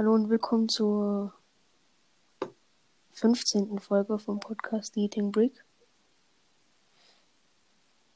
[0.00, 1.34] Hallo und willkommen zur
[3.12, 3.80] 15.
[3.80, 5.62] Folge vom Podcast Eating Brick.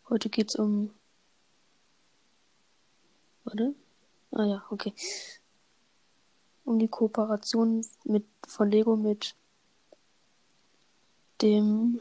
[0.08, 0.94] Heute geht's um.
[3.44, 3.74] Warte.
[4.30, 4.94] Ah ja, okay.
[6.64, 9.36] Um die Kooperation mit, von Lego mit
[11.42, 12.00] dem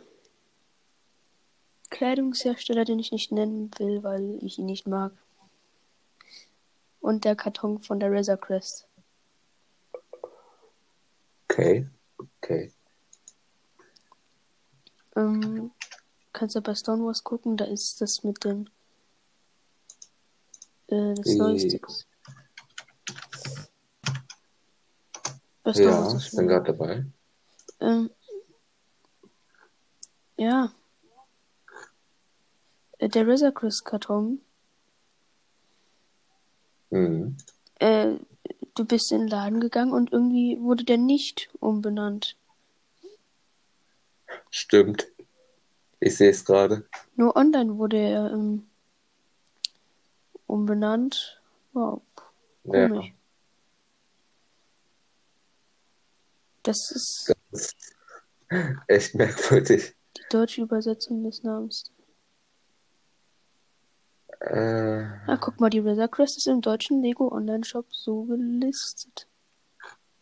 [1.90, 5.12] Kleidungshersteller, den ich nicht nennen will, weil ich ihn nicht mag.
[7.02, 8.88] Und der Karton von der Razor Crest.
[11.54, 12.74] Okay, okay.
[15.16, 15.70] Ähm,
[16.32, 18.68] kannst du bei Stone Wars gucken, da ist das mit dem
[20.88, 21.80] äh, das Die- Neueste.
[25.76, 27.06] Ja, ich bin gerade dabei.
[27.80, 28.10] Ähm,
[30.38, 30.74] ja.
[32.98, 34.42] Äh, Der Razor Crest Karton,
[36.90, 37.38] Mhm.
[37.80, 38.16] äh,
[38.76, 42.36] du bist in den Laden gegangen und irgendwie wurde der nicht umbenannt.
[44.50, 45.08] Stimmt.
[46.00, 46.88] Ich sehe es gerade.
[47.16, 48.68] Nur online wurde er ähm,
[50.48, 51.42] umbenannt.
[51.74, 52.02] Wow,
[52.66, 52.88] Ja.
[52.88, 53.14] komisch.
[56.64, 57.96] Das ist Das ist
[58.88, 59.96] echt merkwürdig.
[60.18, 61.92] die deutsche Übersetzung des Namens.
[64.44, 69.27] Äh, Ah, guck mal, die Razor Crest ist im deutschen Lego Online Shop so gelistet.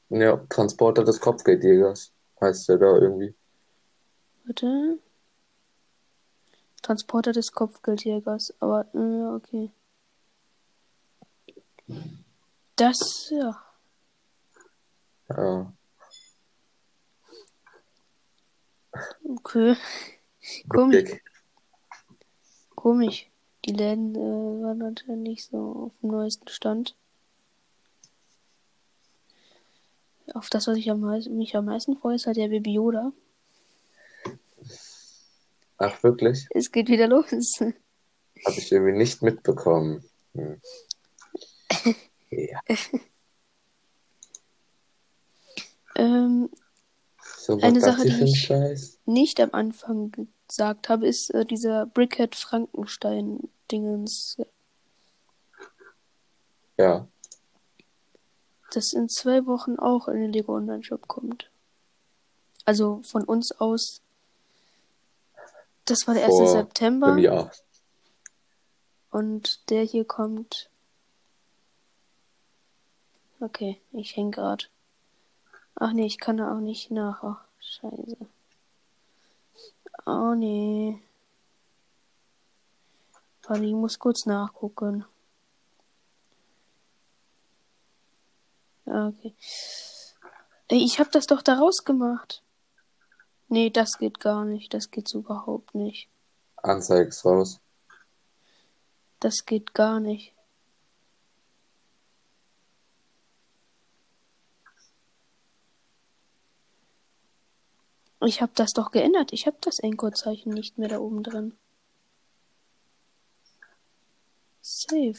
[0.10, 3.34] ja, Transporter des Kopfgeldjägers heißt der da irgendwie.
[4.46, 5.00] Warte.
[6.84, 8.54] Transporter des Kopfgeldjägers.
[8.60, 9.72] Aber, äh, okay.
[12.76, 13.64] Das, ja.
[15.30, 15.74] Ja.
[19.24, 19.76] Okay.
[20.70, 21.22] Komisch.
[22.76, 23.31] Komisch.
[23.66, 26.96] Die Läden äh, waren natürlich nicht so auf dem neuesten Stand.
[30.34, 33.12] Auf das, was ich am meisten, mich am meisten freue, ist halt der Baby Yoda.
[35.78, 36.48] Ach, wirklich?
[36.52, 37.32] Es geht wieder los.
[37.60, 37.74] Habe
[38.58, 40.04] ich irgendwie nicht mitbekommen.
[40.34, 40.62] Hm.
[42.34, 42.62] Ja.
[45.96, 46.50] ähm,
[47.44, 49.00] So, was Eine Sache, die ich- Scheiß?
[49.06, 50.12] nicht am Anfang
[50.48, 54.38] gesagt habe, ist äh, dieser Brickhead Frankenstein-Dingens.
[56.78, 57.08] Ja.
[58.72, 61.50] Das in zwei Wochen auch in den Lego Online Shop kommt.
[62.64, 64.02] Also von uns aus.
[65.86, 66.36] Das war der 1.
[66.36, 67.18] Vor September.
[67.18, 67.52] Jahr.
[69.10, 70.70] Und der hier kommt.
[73.40, 74.70] Okay, ich häng grad.
[75.76, 77.24] Ach nee, ich kann da auch nicht nach.
[77.24, 78.18] Ach, scheiße.
[80.06, 81.02] Oh nee.
[83.48, 85.06] Warte, ich muss kurz nachgucken.
[88.86, 89.34] Ah, Okay.
[90.74, 92.42] Ich hab das doch da rausgemacht.
[93.50, 94.74] Nee, das geht gar nicht.
[94.74, 96.08] Das geht so überhaupt nicht.
[96.56, 97.60] Anzeige ist raus.
[99.20, 100.34] Das geht gar nicht.
[108.24, 109.34] Ich habe das doch geändert.
[109.34, 111.58] Ich habe das Anchor-Zeichen nicht mehr da oben drin.
[114.62, 115.18] Save.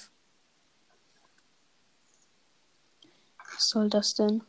[3.55, 4.45] Was soll das denn?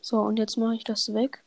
[0.00, 1.42] So, und jetzt mache ich das weg.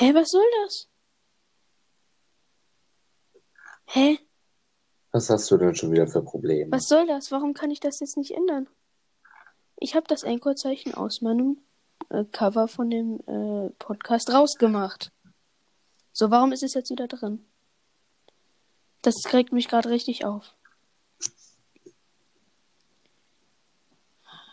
[0.00, 0.88] Hä, was soll das?
[3.84, 4.18] Hä?
[5.12, 6.72] Was hast du denn schon wieder für Probleme?
[6.72, 7.30] Was soll das?
[7.30, 8.66] Warum kann ich das jetzt nicht ändern?
[9.76, 11.58] Ich habe das Anchor-Zeichen aus meinem
[12.08, 15.12] äh, Cover von dem äh, Podcast rausgemacht.
[16.14, 17.44] So, warum ist es jetzt wieder drin?
[19.02, 20.54] Das regt mich gerade richtig auf.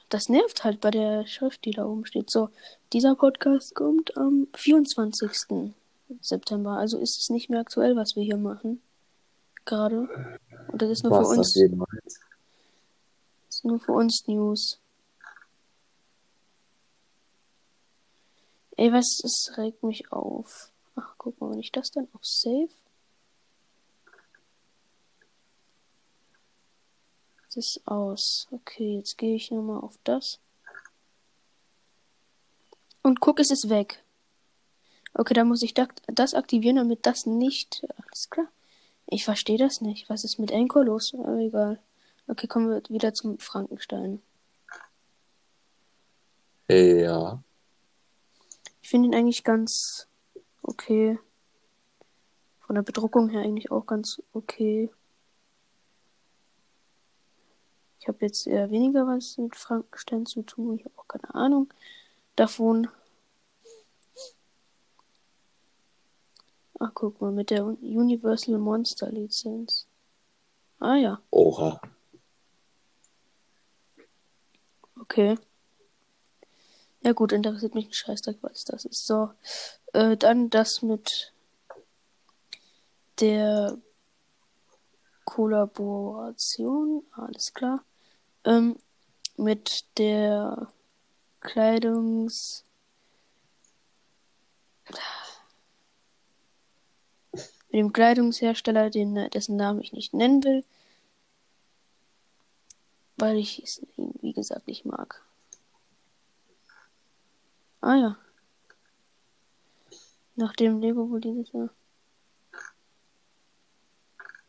[0.09, 2.29] Das nervt halt bei der Schrift, die da oben steht.
[2.29, 2.49] So,
[2.93, 5.73] dieser Podcast kommt am 24.
[6.21, 6.77] September.
[6.77, 8.81] Also ist es nicht mehr aktuell, was wir hier machen.
[9.65, 10.07] Gerade.
[10.69, 11.55] Und das ist nur Was für das uns.
[11.55, 12.19] jemals?
[13.49, 14.79] ist nur für uns News.
[18.77, 20.71] Ey, was, es regt mich auf.
[20.95, 22.69] Ach, guck mal, wenn ich das dann auf Save.
[27.47, 28.47] Das ist aus.
[28.51, 30.39] Okay, jetzt gehe ich nochmal auf das.
[33.01, 34.03] Und guck, es ist weg.
[35.13, 37.85] Okay, dann muss ich da- das aktivieren, damit das nicht.
[37.97, 38.47] Alles klar.
[39.07, 40.09] Ich verstehe das nicht.
[40.09, 41.13] Was ist mit Anchor los?
[41.13, 41.79] Aber egal.
[42.27, 44.21] Okay, kommen wir wieder zum Frankenstein.
[46.67, 47.41] Ja.
[48.81, 50.07] Ich finde ihn eigentlich ganz
[50.61, 51.17] okay.
[52.59, 54.89] Von der Bedruckung her eigentlich auch ganz okay.
[57.99, 60.75] Ich habe jetzt eher weniger was mit Frankenstein zu tun.
[60.77, 61.73] Ich habe auch keine Ahnung
[62.35, 62.87] davon.
[66.79, 69.87] Ach, guck mal, mit der Universal Monster Lizenz.
[70.79, 71.81] Ah ja, Oha.
[74.99, 75.37] okay.
[77.03, 79.07] Ja gut, interessiert mich ein Scheißdreck, was das ist.
[79.07, 79.31] So,
[79.93, 81.33] äh, dann das mit
[83.19, 83.77] der
[85.27, 87.83] Kollaboration, alles klar.
[88.45, 88.77] Ähm,
[89.35, 90.71] mit der
[91.41, 92.63] Kleidungs...
[97.33, 100.63] Mit dem Kleidungshersteller, den, dessen Namen ich nicht nennen will.
[103.17, 105.21] Weil ich es, wie gesagt, nicht mag.
[107.81, 108.17] Ah ja.
[110.37, 111.69] Nachdem Lego wohl dieses Jahr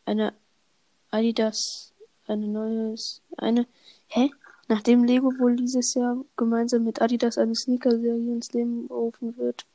[0.05, 0.33] eine
[1.11, 1.93] Adidas,
[2.27, 3.67] eine neues, eine,
[4.07, 4.31] hä?
[4.67, 9.65] Nachdem Lego wohl dieses Jahr gemeinsam mit Adidas eine Sneaker-Serie ins Leben rufen wird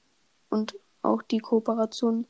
[0.50, 2.26] und auch die Kooperation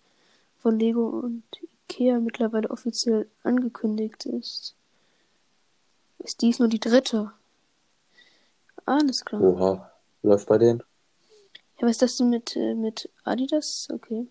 [0.59, 1.45] von Lego und
[1.91, 4.75] Ikea mittlerweile offiziell angekündigt ist,
[6.19, 7.33] ist dies nur die dritte.
[8.87, 9.43] Alles klar.
[9.43, 9.91] Oha.
[10.23, 10.83] Läuft bei denen?
[11.79, 13.89] Ja, was ist das denn mit, äh, mit Adidas?
[13.93, 14.27] Okay.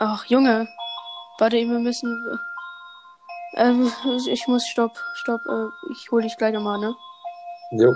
[0.00, 0.68] Ach, Junge.
[1.38, 2.38] Warte, wir müssen.
[3.56, 3.90] Ähm,
[4.28, 5.40] ich muss stopp, stopp.
[5.48, 6.94] Äh, ich hol dich gleich nochmal, ne?
[7.72, 7.94] Jo.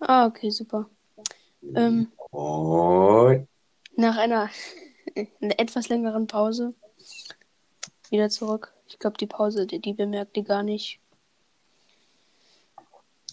[0.00, 0.88] Ah, okay, super.
[1.74, 3.48] Ähm, Moin.
[3.96, 4.50] nach einer,
[5.40, 6.74] einer etwas längeren Pause
[8.10, 8.74] wieder zurück.
[8.88, 11.00] Ich glaube, die Pause, die, die bemerkt ihr gar nicht.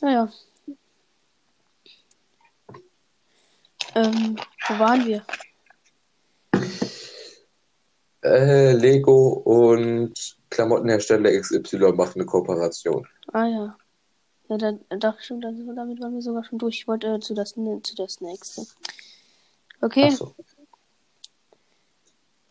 [0.02, 0.30] Naja.
[3.96, 4.38] Ähm,
[4.68, 5.26] wo waren wir?
[8.30, 13.08] Äh, Lego und Klamottenhersteller XY machen eine Kooperation.
[13.34, 13.78] Ah ja.
[14.50, 16.80] Ja, dann dachte ich schon, damit waren wir sogar schon durch.
[16.80, 18.66] Ich wollte äh, zu, das, zu das nächste.
[19.82, 20.36] Okay, Achso.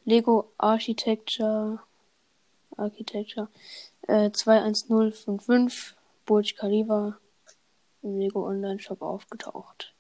[0.05, 1.81] Lego Architecture
[2.77, 3.49] Architecture
[4.07, 7.19] äh, 21055 Burj Khalifa
[8.03, 9.93] im Lego Online Shop aufgetaucht.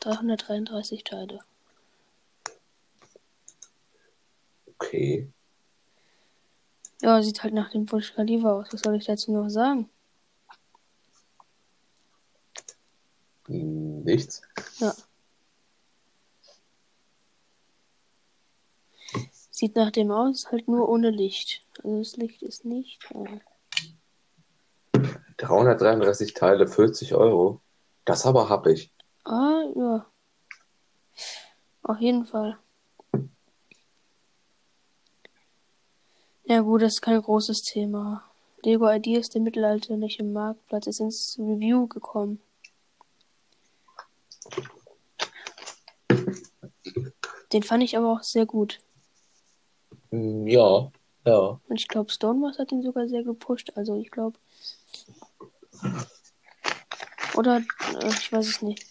[0.00, 1.40] 333 Teile.
[4.78, 5.30] Okay.
[7.02, 8.68] Ja, sieht halt nach dem Burj Khalifa aus.
[8.72, 9.90] Was soll ich dazu noch sagen?
[13.46, 14.42] Hm, Nichts.
[14.78, 14.94] Ja.
[19.50, 21.64] Sieht nach dem aus, halt nur ohne Licht.
[21.82, 22.98] Also das Licht ist nicht.
[23.12, 23.40] Äh,
[25.36, 27.60] 333 Teile, 40 Euro.
[28.04, 28.92] Das aber hab ich.
[29.24, 30.06] ah, ja.
[31.82, 32.58] Auf jeden Fall.
[36.46, 38.22] Ja gut, das ist kein großes Thema.
[38.62, 42.40] Lego Ideas, der mittelalterliche Marktplatz, ist ins Review gekommen.
[47.52, 48.80] Den fand ich aber auch sehr gut.
[50.10, 50.90] Hm, Ja,
[51.24, 51.60] ja.
[51.68, 53.72] Und ich glaube, Stonewall hat ihn sogar sehr gepusht.
[53.74, 54.38] Also ich glaube.
[57.36, 57.58] Oder,
[58.00, 58.84] äh, ich weiß es nicht.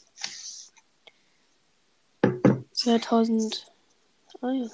[2.74, 3.68] 2000.
[4.42, 4.68] Ah ja.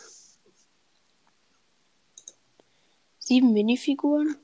[3.30, 4.38] Sieben Minifiguren.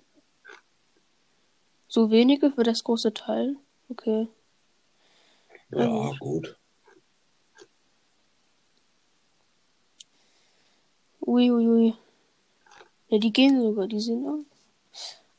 [1.88, 3.56] So wenige für das große Teil.
[3.90, 4.28] Okay.
[5.72, 6.56] Ja, gut.
[11.22, 11.94] Ui, ui, ui.
[13.08, 14.46] Ja, die gehen sogar, die sehen auch.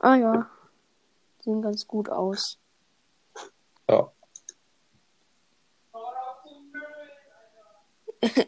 [0.01, 0.51] Ah ja.
[1.39, 2.59] Sehen ganz gut aus.
[3.89, 4.11] Ja.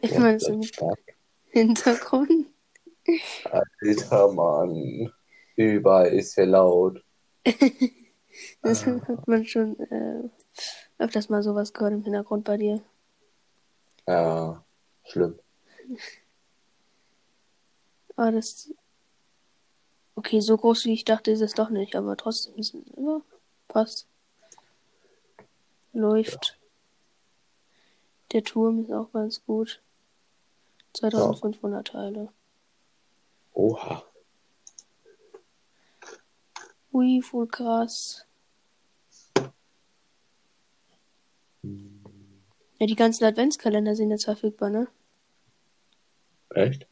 [0.01, 0.61] Immer so im.
[1.51, 2.47] Hintergrund.
[3.45, 5.11] Alter Mann.
[5.55, 7.03] Überall ist hier laut.
[8.61, 10.29] Das hat man schon äh,
[10.97, 12.81] öfters mal sowas gehört im Hintergrund bei dir.
[14.07, 14.63] Ja,
[15.03, 15.37] schlimm.
[18.15, 18.73] Aber das.
[20.15, 23.21] Okay, so groß wie ich dachte, ist es doch nicht, aber trotzdem ist es ja,
[23.67, 24.07] passt.
[25.93, 26.57] Läuft.
[28.33, 29.81] Der Turm ist auch ganz gut.
[30.93, 32.29] 2500 Teile.
[33.59, 34.03] Oha.
[36.93, 38.25] Ui, voll krass.
[42.79, 44.87] Ja, die ganzen Adventskalender sind jetzt verfügbar, ne?
[46.51, 46.87] Echt?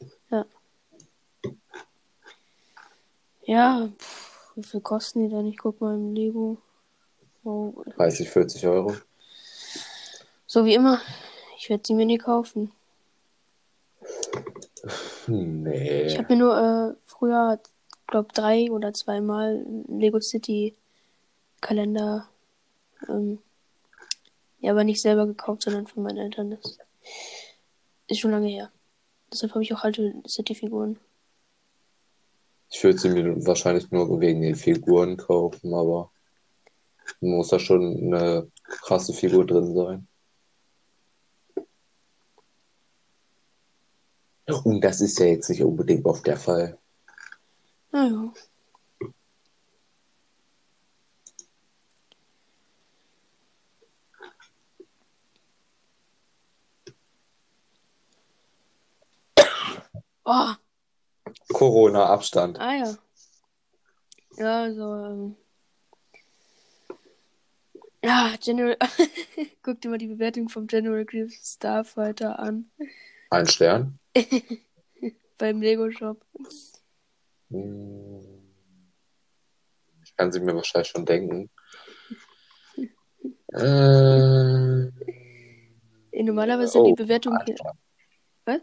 [3.46, 5.46] Ja, pff, Wie viel kosten die denn?
[5.46, 6.58] Ich guck mal im Lego.
[7.44, 8.94] Oh, 30, 40 Euro.
[10.46, 11.00] so wie immer.
[11.56, 12.70] Ich werde sie mir nie kaufen.
[15.28, 16.06] Nee.
[16.06, 17.60] Ich habe mir nur äh, früher,
[18.06, 20.74] glaube drei oder zweimal Lego City
[21.60, 22.28] Kalender,
[23.08, 23.38] ähm,
[24.60, 26.50] ja, aber nicht selber gekauft, sondern von meinen Eltern.
[26.50, 26.78] Das
[28.08, 28.70] ist schon lange her.
[29.32, 30.98] Deshalb habe ich auch alte City-Figuren.
[32.70, 36.10] Ich würde sie mir wahrscheinlich nur wegen den Figuren kaufen, aber
[37.20, 40.07] muss da schon eine krasse Figur drin sein.
[44.48, 46.78] Und das ist ja jetzt nicht unbedingt oft der Fall.
[47.92, 48.32] Naja.
[60.24, 60.52] Oh,
[61.52, 62.60] Corona-Abstand.
[62.60, 62.94] ah ja.
[64.36, 65.36] Ja, also, ähm.
[68.04, 68.76] Ja, General.
[69.62, 72.70] Guck dir mal die Bewertung vom General Grievous Starfighter an.
[73.30, 73.98] Ein Stern.
[75.38, 76.24] Beim Lego Shop.
[77.50, 78.20] Hm.
[80.04, 81.50] Ich kann sie mir wahrscheinlich schon denken.
[83.50, 84.88] Äh,
[86.12, 87.56] Eh, Normalerweise sind Oh, die Bewertungen hier.
[88.44, 88.60] Was?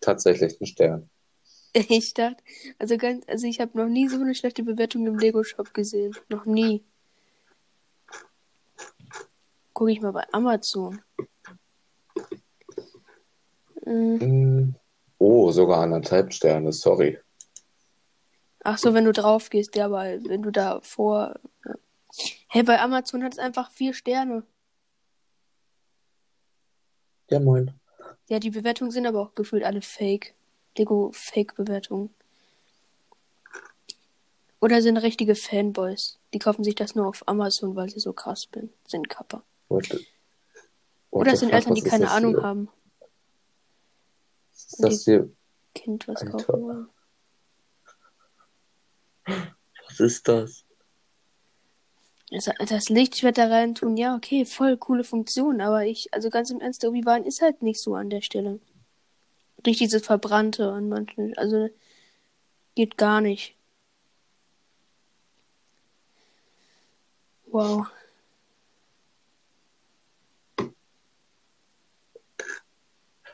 [0.00, 1.10] tatsächlich ein Stern.
[1.74, 2.42] Ich dachte,
[2.78, 6.14] also ganz, also ich habe noch nie so eine schlechte Bewertung im Lego Shop gesehen.
[6.30, 6.84] Noch nie.
[9.74, 11.02] Gucke ich mal bei Amazon.
[13.88, 14.20] Hm.
[14.20, 14.74] Hm.
[15.18, 17.18] Oh, sogar anderthalb Sterne, sorry.
[18.62, 21.40] Ach so, wenn du drauf gehst, ja, aber wenn du da vor.
[21.64, 21.74] Ja.
[22.48, 24.42] Hey, bei Amazon hat es einfach vier Sterne.
[27.30, 27.72] Ja, moin.
[28.28, 30.34] Ja, die Bewertungen sind aber auch gefühlt alle fake.
[30.76, 32.14] Lego-Fake-Bewertungen.
[34.60, 36.18] Oder sind richtige Fanboys.
[36.34, 39.42] Die kaufen sich das nur auf Amazon, weil sie so krass bin, sind Kappa.
[39.68, 40.06] What the-
[41.10, 42.42] what Oder sind Eltern, die keine Ahnung hier?
[42.42, 42.68] haben.
[44.66, 45.30] Ist das hier?
[45.74, 46.32] Kind was Alter.
[46.32, 46.88] kaufen wollen.
[49.86, 50.64] Was ist das?
[52.30, 56.50] Das, das Lichtschwert da rein tun, ja, okay, voll coole Funktion, aber ich, also ganz
[56.50, 58.60] im Ernst, der Obi-Wan ist halt nicht so an der Stelle.
[59.62, 61.70] Durch dieses Verbrannte an manchen, also
[62.74, 63.56] geht gar nicht.
[67.46, 67.86] Wow.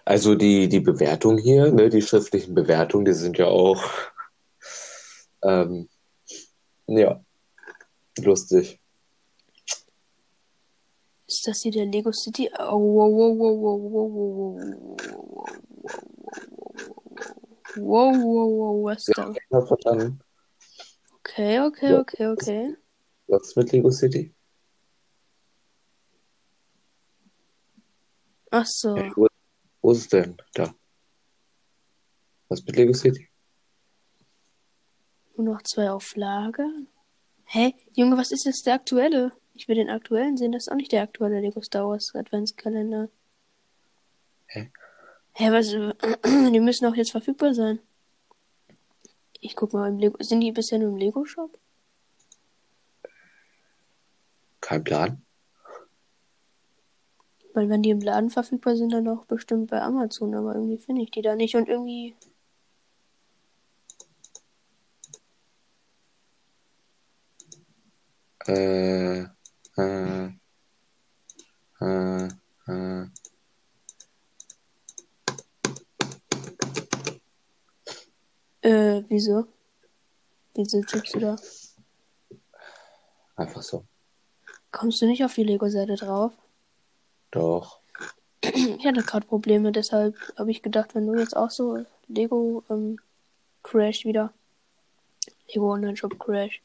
[0.05, 3.83] Also die, die Bewertung hier, ne, die schriftlichen Bewertungen, die sind ja auch
[5.43, 5.89] ähm,
[6.87, 7.25] ja
[8.19, 8.81] lustig.
[11.27, 12.51] Ist das hier der Lego City?
[12.59, 13.59] Oh, wow, wow, wow,
[17.77, 19.37] wow, wow, was ist das?
[19.51, 20.21] Ja, verstanden.
[21.21, 22.77] Okay, okay, okay, okay.
[23.27, 24.35] Was ist mit Lego City?
[28.51, 28.97] Ach so.
[28.97, 29.11] Ja,
[29.85, 30.37] wo, ist es denn?
[30.55, 30.75] Da.
[32.49, 33.29] Was mit Lego City?
[35.37, 36.71] Nur noch zwei auf Lager.
[37.45, 37.75] Hä?
[37.93, 39.33] Junge, was ist jetzt der aktuelle?
[39.53, 40.53] Ich will den aktuellen sehen.
[40.53, 43.11] Das ist auch nicht der aktuelle Lego Star Wars Adventskalender.
[44.47, 44.71] Hä?
[45.33, 45.69] Hä, was?
[46.53, 47.79] Die müssen auch jetzt verfügbar sein.
[49.41, 50.17] Ich guck mal im Lego.
[50.23, 51.59] Sind die bisher nur im Lego Shop?
[54.63, 55.23] Kein Plan.
[57.55, 60.35] Weil wenn die im Laden verfügbar sind, dann auch bestimmt bei Amazon.
[60.35, 61.55] Aber irgendwie finde ich die da nicht.
[61.55, 62.17] Und irgendwie.
[68.47, 69.21] Äh,
[69.77, 70.29] äh,
[71.81, 72.29] äh,
[72.67, 73.07] äh.
[78.63, 79.47] Äh, wieso?
[80.55, 81.37] Wieso tippst du da?
[83.37, 83.85] Einfach so.
[84.73, 86.33] Kommst du nicht auf die Lego-Seite drauf?
[87.35, 87.81] Doch.
[88.43, 93.01] Ich hatte gerade Probleme, deshalb habe ich gedacht, wenn du jetzt auch so Lego ähm,
[93.63, 94.33] Crash wieder.
[95.49, 96.63] Lego Online Shop Crash.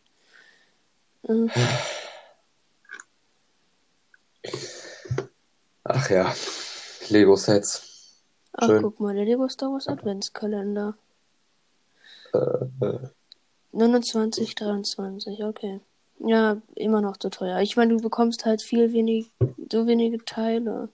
[1.27, 1.49] Ähm,
[5.85, 6.33] Ach ja.
[7.09, 8.21] Lego Sets.
[8.53, 8.83] ach, Schön.
[8.83, 10.95] guck mal, der Lego Star Wars Adventskalender.
[12.33, 13.07] Äh,
[13.71, 15.79] 29, 23, okay.
[16.19, 17.59] Ja, immer noch zu teuer.
[17.61, 19.31] Ich meine, du bekommst halt viel wenig,
[19.71, 20.89] so wenige Teile.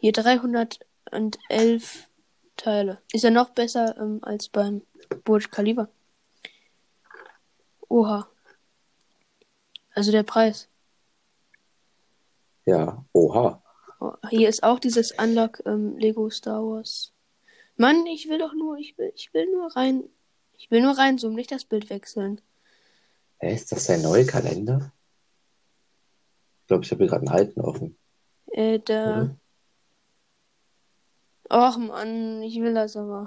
[0.00, 2.08] Hier 311
[2.56, 2.98] Teile.
[3.12, 4.82] Ist ja noch besser ähm, als beim
[5.24, 5.88] Burj Khalifa.
[7.88, 8.28] Oha.
[9.94, 10.68] Also der Preis.
[12.66, 13.04] ja.
[13.12, 13.62] Oha.
[14.00, 17.12] Oh, hier ist auch dieses Unlock ähm, Lego Star Wars.
[17.76, 20.04] Mann, ich will doch nur, ich will, ich will nur rein.
[20.58, 22.40] Ich will nur reinzoomen, nicht das Bild wechseln.
[23.38, 24.92] Hä, ist das der neue Kalender?
[26.62, 27.96] Ich glaube, ich habe hier gerade einen alten offen.
[28.52, 29.22] Äh, da.
[29.22, 29.36] Oder?
[31.50, 33.26] Och Mann, ich will das aber.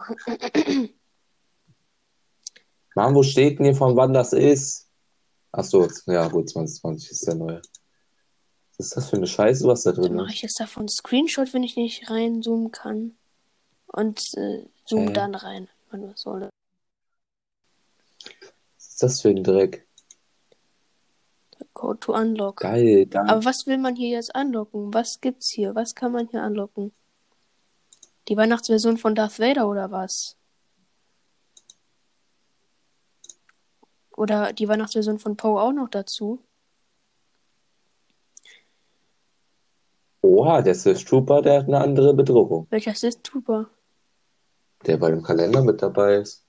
[2.96, 4.90] Mann, wo steht denn hier von wann das ist?
[5.54, 7.62] Ach so, ja gut, 2020 ist der neue.
[8.78, 10.34] Was ist das für eine Scheiße, was da Dann drin mache ist?
[10.36, 13.18] ich jetzt davon Screenshot, wenn ich nicht reinzoomen kann.
[13.88, 15.14] Und äh, zoom Äh.
[15.14, 15.68] dann rein.
[15.92, 16.50] Mann, was soll das?
[18.76, 19.88] Was ist das für ein Dreck?
[21.74, 22.58] Code to unlock.
[22.58, 23.30] Geil, dann.
[23.30, 24.94] Aber was will man hier jetzt anlocken?
[24.94, 25.74] Was gibt's hier?
[25.74, 26.92] Was kann man hier anlocken?
[28.28, 30.38] Die Weihnachtsversion von Darth Vader oder was?
[34.16, 36.44] Oder die Weihnachtsversion von Poe auch noch dazu?
[40.22, 42.68] Oha, der Sith Trooper, der hat eine andere Bedrohung.
[42.70, 43.70] Welcher Sith Trooper?
[44.86, 46.46] Der bei dem Kalender mit dabei ist.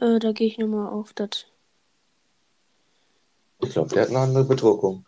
[0.00, 1.46] Äh, da gehe ich nochmal auf das.
[3.60, 5.06] Ich glaube, der hat eine andere Bedruckung.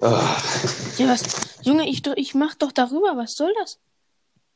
[0.00, 0.36] Ah,
[0.98, 1.22] Ja, was?
[1.62, 3.16] Junge, ich, ich mach doch darüber.
[3.16, 3.78] Was soll das?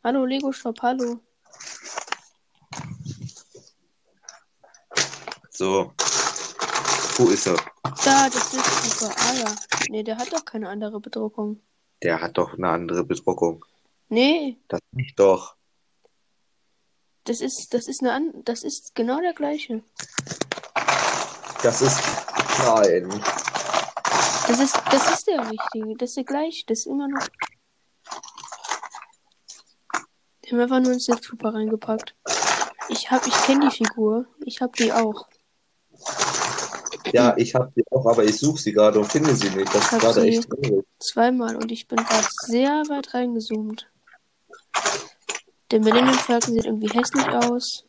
[0.02, 1.20] Hallo, Lego Shop, hallo.
[5.50, 5.92] so.
[7.16, 7.56] Wo ist er?
[8.04, 9.14] Da, das ist super.
[9.18, 9.54] Ah ja.
[9.90, 11.60] Nee, der hat doch keine andere Bedruckung.
[12.02, 13.64] Der hat doch eine andere Bedruckung.
[14.08, 15.56] Nee, Das nicht doch.
[17.24, 19.82] Das ist, das ist eine an, das ist genau der gleiche.
[21.62, 22.00] Das ist.
[22.64, 23.08] Nein.
[24.48, 25.96] Das ist, das ist der richtige.
[25.96, 26.64] Das ist der gleiche.
[26.66, 27.26] Das ist immer noch.
[30.44, 32.14] Die haben einfach nur Sith Trooper reingepackt.
[32.88, 34.26] Ich hab, ich kenne die Figur.
[34.44, 35.28] Ich hab die auch.
[37.12, 39.72] Ja, ich habe die auch, aber ich suche sie gerade und finde sie nicht.
[39.74, 40.86] Das ist Hab gerade echt traurig.
[40.98, 43.89] Zweimal und ich bin gerade sehr weit reingezoomt.
[45.70, 47.86] Der Millennium Falcon sieht irgendwie hässlich aus.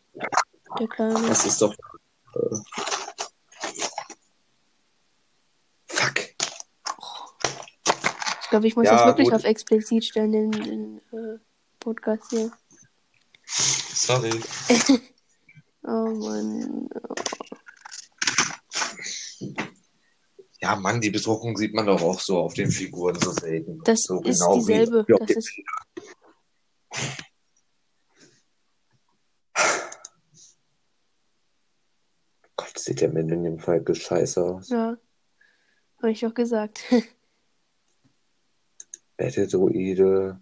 [0.79, 1.27] Der kleine.
[1.27, 1.73] Das ist doch.
[2.35, 2.55] Äh,
[5.87, 6.19] fuck.
[8.41, 9.35] Ich glaube, ich muss Ja, das wirklich gut.
[9.35, 11.39] auf explizit stellen, den, den äh,
[11.79, 12.51] Podcast hier.
[13.45, 14.31] Sorry.
[15.83, 16.87] Oh Mann.
[20.59, 23.81] Ja, Mann, die Bedruckung sieht man doch auch so auf den Figuren so selten.
[23.83, 25.05] Das so ist genau dieselbe.
[25.07, 25.51] Das ist,
[32.61, 34.69] Gott, sieht der Millennium Falcon scheiße aus.
[34.69, 34.97] ja.
[35.99, 36.83] Habe ich auch gesagt.
[39.17, 40.39] Battle-Droide.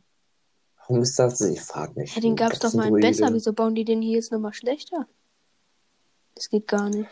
[0.78, 1.42] Warum ist das?
[1.42, 2.16] Ich frag mich.
[2.16, 3.30] Ja, den gab's doch mal besser.
[3.34, 5.08] Wieso bauen die den hier jetzt nochmal schlechter?
[6.36, 7.10] Das geht gar nicht.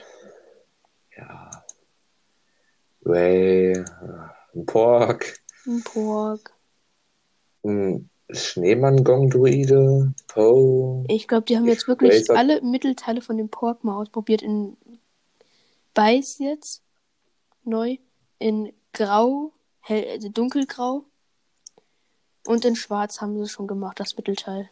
[1.18, 1.50] Ja.
[3.06, 3.84] Ray.
[4.56, 5.38] Ein Pork.
[5.66, 6.54] Ein Pork.
[7.64, 10.14] Ein Schneemann-Gong-Druide.
[10.28, 11.04] Poe.
[11.10, 14.42] Ich glaube, die haben jetzt wirklich Razer- alle Mittelteile von dem Pork mal ausprobiert.
[14.42, 14.78] In
[15.98, 16.84] Weiß jetzt.
[17.64, 17.98] Neu.
[18.38, 19.52] In Grau.
[19.82, 21.06] Hell, also dunkelgrau.
[22.46, 24.70] Und in Schwarz haben sie schon gemacht, das Mittelteil.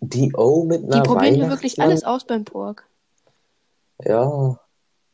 [0.00, 2.86] Die O mit einer Die probieren hier wirklich alles aus beim Pork.
[4.04, 4.58] Ja.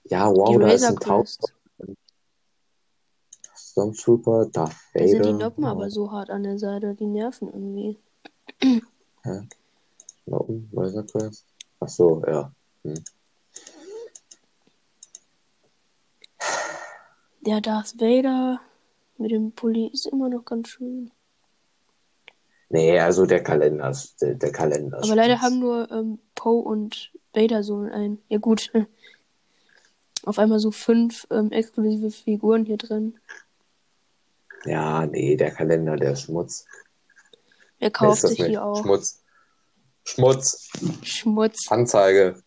[0.04, 1.52] Ja, wow, die da ist Razor ein Tau Crest.
[3.56, 5.08] Stormtrooper, Darth Da Vader.
[5.08, 7.98] sind die Noppen Oh, aber so hart an der Seite, die nerven irgendwie.
[10.26, 11.44] Noppen, Razor Crest.
[11.80, 12.52] Ach so, ja.
[17.46, 18.60] Der Darth Vader
[19.18, 21.12] mit dem Pulli ist immer noch ganz schön.
[22.68, 27.12] Nee, also der Kalender ist, der, der Kalender Aber leider haben nur ähm, Poe und
[27.32, 28.18] Vader so ein.
[28.28, 28.72] Ja, gut.
[30.24, 33.16] Auf einmal so fünf ähm, exklusive Figuren hier drin.
[34.64, 36.66] Ja, nee, der Kalender, der Schmutz.
[37.78, 38.82] Wer kauft sich hier auch?
[38.82, 39.22] Schmutz.
[40.02, 40.68] Schmutz.
[41.02, 41.66] Schmutz.
[41.70, 42.42] Anzeige.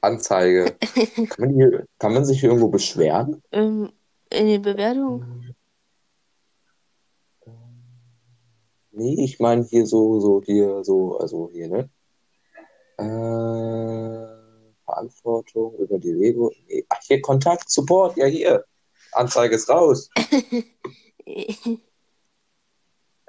[0.00, 0.76] Anzeige.
[1.28, 3.42] kann, man hier, kann man sich hier irgendwo beschweren?
[3.50, 3.90] Ähm,
[4.30, 5.54] in den Bewertungen.
[8.90, 11.90] Nee, ich meine hier so, so hier, so, also hier, ne?
[12.96, 14.38] Äh,
[14.84, 16.52] Verantwortung über die Lego.
[16.66, 16.84] Nee.
[16.88, 18.64] Ach, hier Kontakt, Support, ja hier.
[19.12, 20.10] Anzeige ist raus.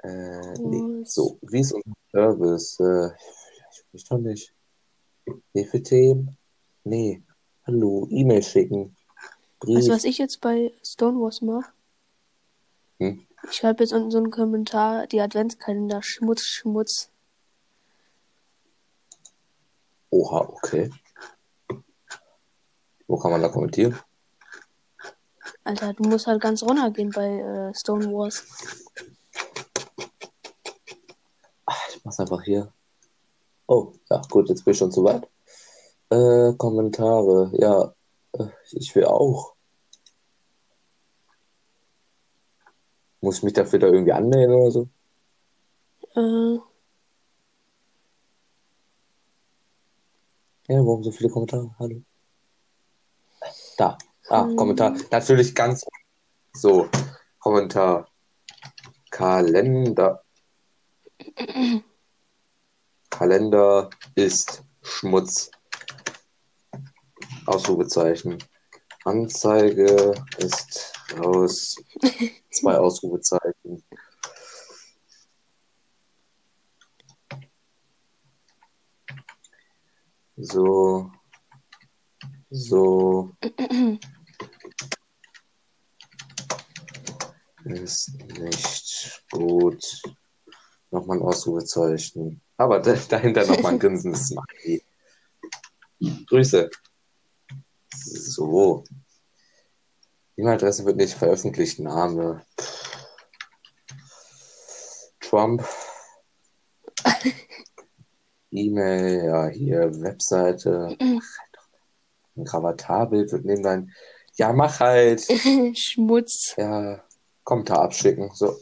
[0.02, 1.04] Äh, nee.
[1.04, 2.80] So, wie ist unser Service?
[2.80, 3.10] Äh,
[3.70, 4.54] ich weiß doch nicht.
[5.52, 6.38] Hilfethemen?
[6.84, 7.22] Nee.
[7.66, 8.96] Hallo, E-Mail schicken.
[9.62, 11.70] Weißt du, was ich jetzt bei Stonewalls mache?
[12.98, 13.26] Hm?
[13.44, 17.10] Ich schreibe jetzt unten so einen Kommentar, die Adventskalender, Schmutz, Schmutz.
[20.10, 20.90] Oha, okay.
[23.06, 23.98] Wo kann man da kommentieren?
[25.64, 28.44] Alter, du musst halt ganz runtergehen bei äh, Stonewalls.
[31.94, 32.72] Ich mach's einfach hier.
[33.66, 35.28] Oh, ja, gut, jetzt bin ich schon zu weit.
[36.10, 37.94] Äh, Kommentare, ja,
[38.72, 39.54] ich will auch.
[43.20, 44.88] Muss ich mich dafür da irgendwie anmelden oder so?
[46.14, 46.58] Äh.
[50.68, 51.74] Ja, warum so viele Kommentare?
[51.78, 52.02] Hallo.
[53.76, 53.98] Da.
[54.28, 54.56] Ah, hm.
[54.56, 54.96] Kommentar.
[55.10, 55.84] Natürlich ganz
[56.52, 56.88] so.
[57.38, 58.08] Kommentar.
[59.10, 60.22] Kalender.
[63.10, 65.50] Kalender ist Schmutz.
[67.50, 68.38] Ausrufezeichen.
[69.04, 71.76] Anzeige ist raus.
[72.50, 73.82] Zwei Ausrufezeichen.
[80.36, 81.10] So.
[82.50, 83.30] So.
[87.64, 90.02] ist nicht gut.
[90.90, 92.40] Nochmal ein Ausrufezeichen.
[92.56, 94.84] Aber dahinter nochmal ein grinsendes Smiley.
[96.26, 96.70] Grüße.
[98.40, 98.84] So.
[100.38, 101.78] E-Mail-Adresse wird nicht veröffentlicht.
[101.78, 102.42] Name.
[105.20, 105.62] Trump.
[108.50, 110.96] E-Mail, ja, hier, Webseite.
[110.98, 113.92] Ein Gravatarbild wird neben dein.
[114.36, 115.20] Ja, mach halt.
[115.76, 116.54] Schmutz.
[116.56, 117.04] Ja,
[117.44, 118.30] Kommentar abschicken.
[118.32, 118.56] So.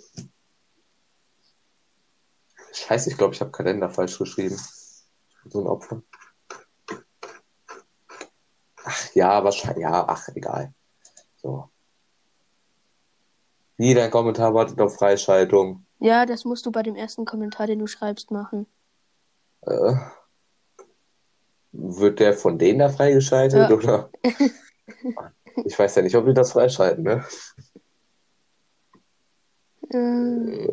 [2.73, 4.59] Scheiße, ich glaube, ich habe Kalender falsch geschrieben.
[5.49, 6.03] So ein Opfer.
[8.99, 9.83] Ach ja, wahrscheinlich.
[9.83, 10.73] Ja, ach, egal.
[11.37, 11.69] So.
[13.77, 15.85] Wie, dein Kommentar wartet auf Freischaltung.
[16.01, 18.67] Ja, das musst du bei dem ersten Kommentar, den du schreibst, machen.
[19.63, 19.95] Äh,
[21.73, 23.77] wird der von denen da freigeschaltet, ja.
[23.77, 24.11] oder?
[25.65, 27.25] ich weiß ja nicht, ob wir das freischalten, ne?
[29.93, 30.69] Ähm.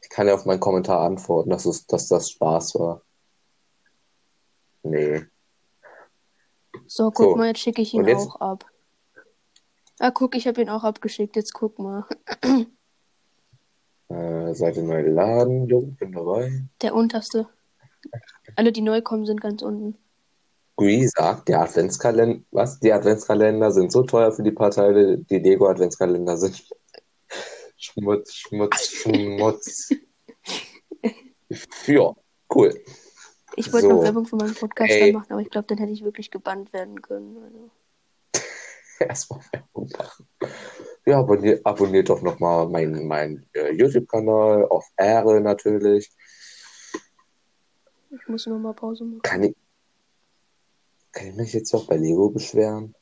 [0.00, 3.03] Ich kann ja auf meinen Kommentar antworten, dass, es, dass das Spaß war.
[4.84, 5.26] Nee.
[6.86, 7.36] So, guck so.
[7.36, 8.28] mal, jetzt schicke ich ihn jetzt...
[8.28, 8.66] auch ab.
[9.98, 11.36] Ah, guck, ich habe ihn auch abgeschickt.
[11.36, 12.04] Jetzt guck mal.
[14.08, 15.66] äh, Seite neu laden.
[15.66, 16.68] Jo, bin dabei.
[16.82, 17.48] Der unterste.
[18.56, 19.96] Alle, die neu kommen, sind ganz unten.
[20.76, 22.80] Gui sagt, der Adventskalender, was?
[22.80, 26.68] Die Adventskalender sind so teuer für die paar Teile, die Lego Adventskalender sind.
[27.76, 29.90] Schmutz, Schmutz, Schmutz.
[31.86, 32.12] ja,
[32.54, 32.74] cool.
[33.56, 33.92] Ich wollte so.
[33.94, 37.00] noch Werbung für meinen Podcast machen, aber ich glaube, dann hätte ich wirklich gebannt werden
[37.02, 37.36] können.
[37.42, 37.70] Also.
[38.98, 40.28] Erstmal Werbung machen.
[41.06, 46.10] Ja, abonniert, abonniert doch nochmal meinen mein, äh, YouTube-Kanal auf Ehre natürlich.
[48.10, 49.22] Ich muss nochmal Pause machen.
[49.22, 49.56] Kann ich,
[51.12, 52.94] kann ich mich jetzt auch bei Lego beschweren?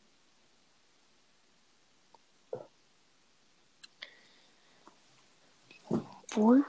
[6.34, 6.64] Wohl.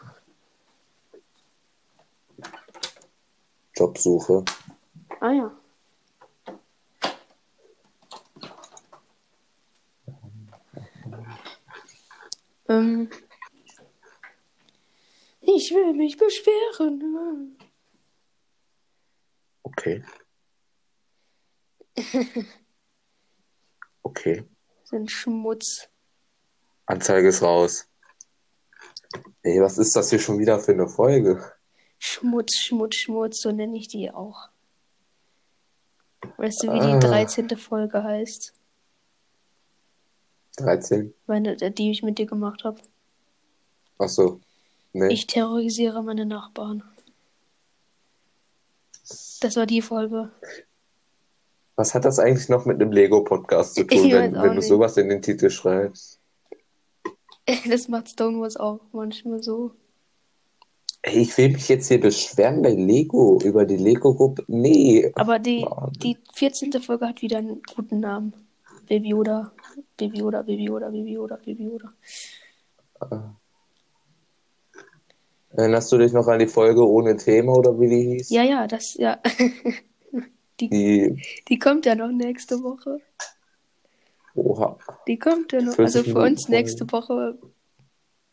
[3.76, 4.46] Jobsuche.
[5.20, 5.52] Ah ja.
[12.70, 13.10] Ähm,
[15.42, 17.58] ich will mich beschweren.
[19.64, 20.04] Okay.
[24.04, 24.44] okay.
[24.84, 25.90] Sind Schmutz.
[26.86, 27.88] Anzeige ist raus.
[29.42, 31.53] Ey, was ist das hier schon wieder für eine Folge?
[32.06, 34.50] Schmutz, Schmutz, Schmutz, so nenne ich die auch.
[36.36, 37.00] Weißt du, wie ah.
[37.00, 37.50] die 13.
[37.58, 38.54] Folge heißt?
[40.58, 41.14] 13?
[41.28, 42.82] Meine, die ich mit dir gemacht habe.
[44.00, 44.42] Ach so.
[44.92, 45.14] Nee.
[45.14, 46.84] Ich terrorisiere meine Nachbarn.
[49.40, 50.30] Das war die Folge.
[51.78, 55.08] Was hat das eigentlich noch mit einem Lego-Podcast zu tun, wenn, wenn du sowas in
[55.08, 56.20] den Titel schreibst?
[57.70, 59.72] Das macht Stonewalls auch manchmal so.
[61.06, 64.46] Ich will mich jetzt hier beschweren bei Lego über die Lego-Gruppe.
[64.48, 65.12] Nee.
[65.16, 65.66] Aber die,
[65.98, 66.72] die 14.
[66.82, 68.34] Folge hat wieder einen guten Namen.
[68.88, 69.52] Baby Yoda.
[69.98, 71.94] Baby Yoda, Baby Yoda, Baby Yoda, Baby Yoda.
[73.02, 73.36] Ah.
[75.56, 78.30] Erinnerst du dich noch an die Folge ohne Thema oder wie die hieß?
[78.30, 79.20] Ja, ja, das, ja.
[80.60, 83.00] die, die, die kommt ja noch nächste Woche.
[84.36, 84.78] Oha.
[85.08, 85.78] Die kommt ja noch.
[85.78, 87.38] Also für uns nächste Woche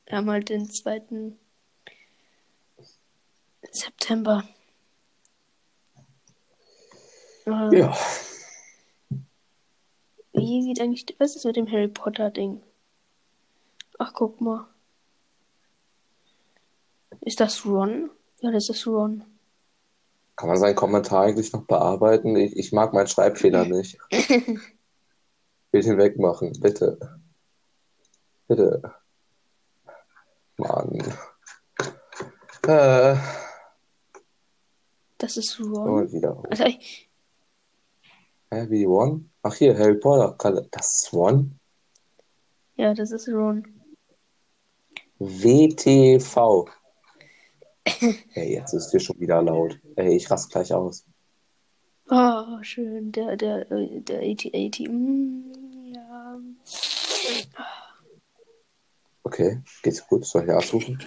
[0.09, 1.37] haben wir halt den zweiten
[3.70, 4.44] September.
[7.46, 7.96] Äh, ja.
[10.32, 11.06] Wie sieht eigentlich.
[11.18, 12.62] Was ist mit dem Harry Potter-Ding?
[13.98, 14.66] Ach, guck mal.
[17.20, 18.10] Ist das Ron?
[18.40, 19.24] Ja, das ist Ron.
[20.36, 22.34] Kann man seinen Kommentar eigentlich noch bearbeiten?
[22.36, 23.98] Ich, ich mag meinen Schreibfehler nicht.
[24.10, 27.20] Will ihn wegmachen, bitte.
[28.48, 28.94] Bitte.
[30.56, 30.98] Mann.
[32.66, 33.16] Äh,
[35.20, 36.00] Das ist Ron.
[36.00, 36.42] und wieder.
[36.48, 36.78] Also, ey,
[38.50, 39.26] Hä, wie One?
[39.42, 40.35] Ach hier, Harry Potter.
[40.70, 41.50] Das ist One?
[42.76, 43.62] ja, das ist Ron.
[45.18, 46.66] WTV.
[48.35, 49.78] Ey, jetzt ist hier schon wieder laut.
[49.96, 51.04] Ey, ich raste gleich aus.
[52.09, 53.12] Oh, schön.
[53.12, 54.88] Der, der, der 8080.
[54.88, 56.40] Mm, ja.
[59.22, 60.24] Okay, geht's gut?
[60.24, 60.98] Soll ich ausrufen?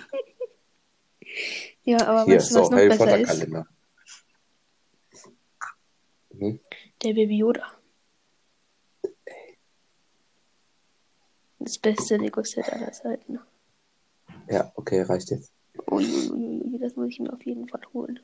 [1.84, 3.28] Ja, aber Hier, weißt du, was so, noch Harry besser Potter ist?
[3.28, 3.68] Kalender.
[6.34, 6.60] Mhm.
[7.04, 7.66] Der Baby Yoda.
[11.60, 13.40] Das beste Lego-Set aller Zeiten.
[14.50, 15.52] Ja, okay, reicht jetzt.
[15.90, 18.20] Uiuiui, das muss ich mir auf jeden Fall holen.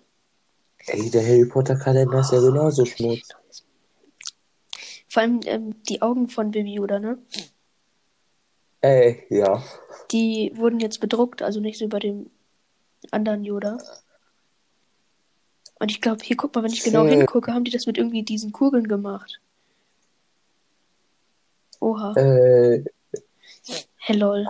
[0.88, 3.30] Ey, der Harry Potter Kalender ist ja genauso Schmutz.
[5.08, 7.18] Vor allem ähm, die Augen von Baby Yoda, ne?
[8.82, 9.64] Ey, ja.
[10.12, 12.30] Die wurden jetzt bedruckt, also nicht so bei dem
[13.12, 13.78] anderen Yoda.
[15.80, 18.24] Und ich glaube, hier guck mal, wenn ich genau hingucke, haben die das mit irgendwie
[18.24, 19.40] diesen Kugeln gemacht.
[21.80, 22.14] Oha.
[22.16, 22.84] Äh,
[24.10, 24.48] Hey lol.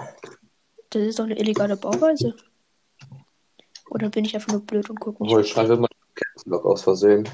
[0.90, 2.34] Das ist doch eine illegale Bauweise.
[3.90, 5.48] Oder bin ich einfach nur blöd und gucke obwohl, nicht?
[5.48, 7.28] ich schreibe immer Caps Lock aus Versehen.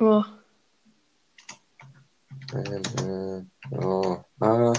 [0.00, 0.24] Oh.
[2.52, 4.72] Ähm, äh, oh, ah,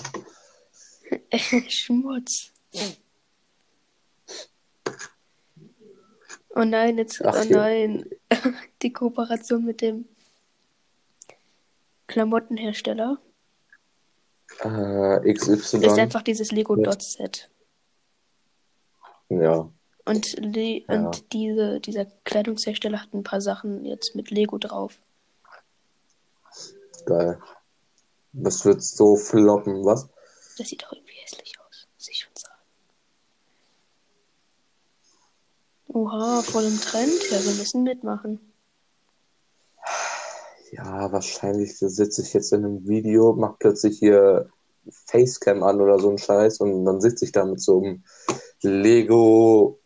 [1.67, 2.51] Schmutz.
[6.59, 8.05] Oh nein, jetzt, Ach, oh nein.
[8.81, 10.05] Die Kooperation mit dem
[12.07, 13.17] Klamottenhersteller
[14.65, 15.87] äh, ist XY.
[16.01, 16.83] einfach dieses Lego Ja.
[16.83, 17.49] Dot Set.
[19.29, 19.71] Ja,
[20.05, 20.95] Und, Le Ja.
[21.05, 24.99] und diese, dieser Kleidungshersteller hat ein paar Sachen jetzt mit Lego drauf.
[27.05, 27.39] geil.
[28.33, 30.09] Das wird so floppen, was?
[30.57, 32.55] Das sieht auch irgendwie hässlich aus, muss ich schon sagen.
[35.91, 37.31] Oha, voll im Trend.
[37.31, 38.39] Ja, wir müssen mitmachen.
[40.71, 44.49] Ja, wahrscheinlich sitze ich jetzt in einem Video, mach plötzlich hier
[44.87, 48.03] Facecam an oder so ein Scheiß und dann sitze ich da mit so einem
[48.61, 49.79] Lego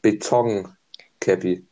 [0.00, 0.76] Beton
[1.18, 1.66] Cappy.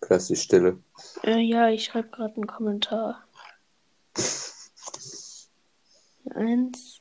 [0.00, 0.82] Plötzlich Stille.
[1.22, 3.24] Äh, ja, ich schreibe gerade einen Kommentar.
[6.34, 7.00] Eins.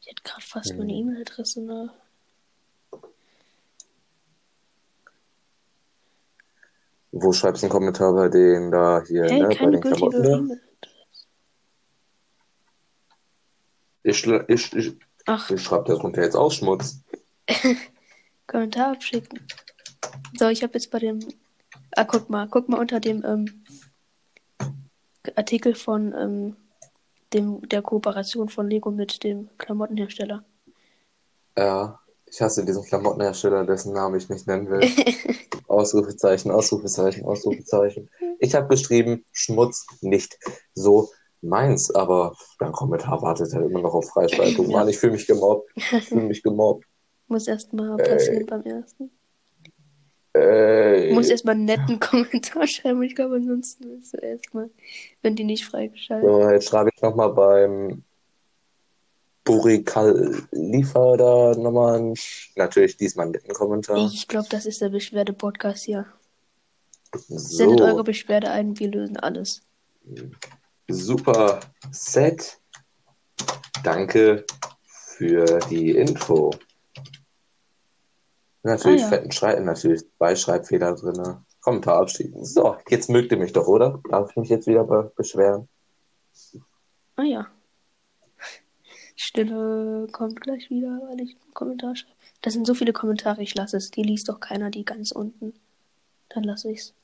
[0.00, 0.98] Ich hätte gerade fast meine Hm.
[1.08, 1.92] E-Mail-Adresse nach.
[7.12, 9.48] Wo schreibst du einen Kommentar bei den da hier, Hey, ne?
[9.48, 10.38] Bei den Klamotten da?
[10.38, 10.60] E-Mail.
[14.02, 17.02] Ich, ich, ich, Ach, ich schreibe darunter jetzt auch Schmutz.
[18.46, 19.46] Kommentar abschicken.
[20.38, 21.20] So, ich habe jetzt bei dem.
[21.96, 23.64] Ah, guck mal, guck mal unter dem ähm,
[25.36, 26.56] Artikel von ähm,
[27.32, 30.44] dem, der Kooperation von Lego mit dem Klamottenhersteller.
[31.56, 34.80] Ja, ich hasse diesen Klamottenhersteller, dessen Namen ich nicht nennen will.
[35.68, 38.08] Ausrufezeichen, Ausrufezeichen, Ausrufezeichen.
[38.38, 40.38] Ich habe geschrieben, Schmutz nicht
[40.74, 41.10] so
[41.42, 44.70] meins, aber dein Kommentar wartet halt immer noch auf Freischaltung.
[44.70, 44.76] Ja.
[44.78, 45.70] Mann, ich fühle mich gemobbt.
[45.74, 46.86] Ich fühle mich gemobbt.
[47.28, 49.10] Muss erstmal passieren beim ersten.
[50.32, 51.12] Ey.
[51.12, 53.02] Muss erstmal einen netten Kommentar schreiben.
[53.02, 54.70] Ich glaube, ansonsten ist es erstmal,
[55.22, 56.28] wenn die nicht freigeschaltet.
[56.28, 58.04] So, jetzt schreibe ich nochmal beim
[59.44, 62.14] Burikal Liefer da nochmal einen,
[62.56, 63.96] natürlich diesmal einen netten Kommentar.
[63.96, 66.06] Ich glaube, das ist der Beschwerde-Podcast hier.
[67.12, 69.62] Sendet So, eure Beschwerde ein, wir lösen alles.
[70.88, 72.58] super Set.
[73.82, 74.44] Danke
[74.84, 76.52] für die Info.
[78.62, 79.08] Natürlich Ah, ja.
[79.08, 81.38] fetten Schreiben, natürlich zwei Schreibfehler drin.
[81.60, 82.44] Kommentar abschicken.
[82.44, 84.00] So, jetzt mögt ihr mich doch, oder?
[84.10, 85.68] Darf ich mich jetzt wieder be beschweren?
[87.16, 87.46] Ah ja.
[89.16, 92.14] Stille kommt gleich wieder, weil ich einen Kommentar schreibe.
[92.40, 93.90] Das sind so viele Kommentare, ich lasse es.
[93.90, 95.52] Die liest doch keiner, die ganz unten.
[96.30, 96.94] Dann lasse ich's.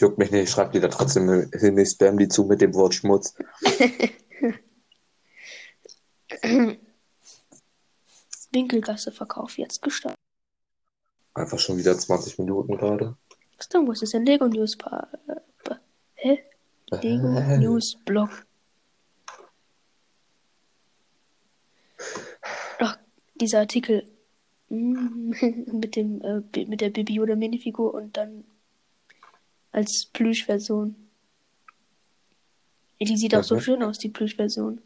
[0.00, 2.74] Juckt mich nicht, ich schreibe die da trotzdem hin, ich spam die zu mit dem
[2.74, 3.34] Wort Schmutz.
[8.52, 10.16] Winkelgasse Verkauf jetzt gestartet.
[11.34, 13.16] Einfach schon wieder 20 Minuten gerade.
[13.56, 13.86] Was denn?
[13.86, 14.26] Wo ist denn?
[14.26, 15.08] Lego News pa
[16.14, 16.38] Hä?
[16.90, 17.58] Lego Äh.
[17.58, 18.28] News Blog.
[22.78, 22.98] Ach,
[23.34, 24.06] dieser Artikel
[24.68, 25.30] mm,
[25.72, 28.44] mit dem äh, mit der Baby oder Minifigur und dann
[29.72, 30.96] als Plüschversion.
[33.00, 33.60] Die sieht auch so Mhm.
[33.60, 34.80] schön aus, die Plüschversion.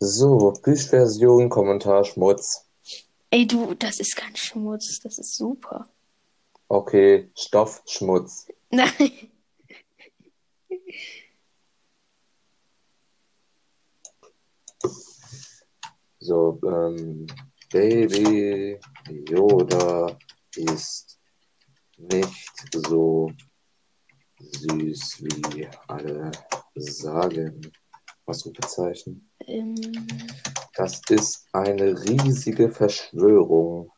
[0.00, 2.66] So, Plüschversion, Kommentar, Schmutz.
[3.34, 5.88] Ey, du, das ist kein Schmutz, das ist super.
[6.68, 8.46] Okay, Stoff, Schmutz.
[8.70, 8.92] Nein,
[16.20, 17.26] So, ähm,
[17.72, 18.78] Baby
[19.28, 20.16] Yoda
[20.54, 21.18] ist
[21.96, 23.32] nicht so
[24.38, 26.30] süß, wie alle
[26.76, 27.72] sagen.
[28.26, 29.28] Ausrufezeichen.
[29.40, 29.74] Ähm,
[30.76, 33.90] Das ist eine riesige Verschwörung.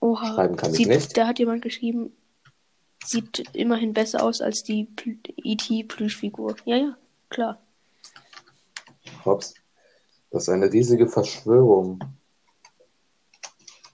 [0.00, 0.34] oha.
[0.34, 1.16] Schreiben kann ich Sieht, nicht.
[1.16, 2.12] Da hat jemand geschrieben,
[3.04, 4.88] sieht immerhin besser aus als die
[5.44, 6.56] E.T.-Plüschfigur.
[6.64, 6.96] Ja, ja,
[7.28, 7.58] klar.
[9.24, 9.54] Hops.
[10.30, 11.98] Das ist eine riesige Verschwörung.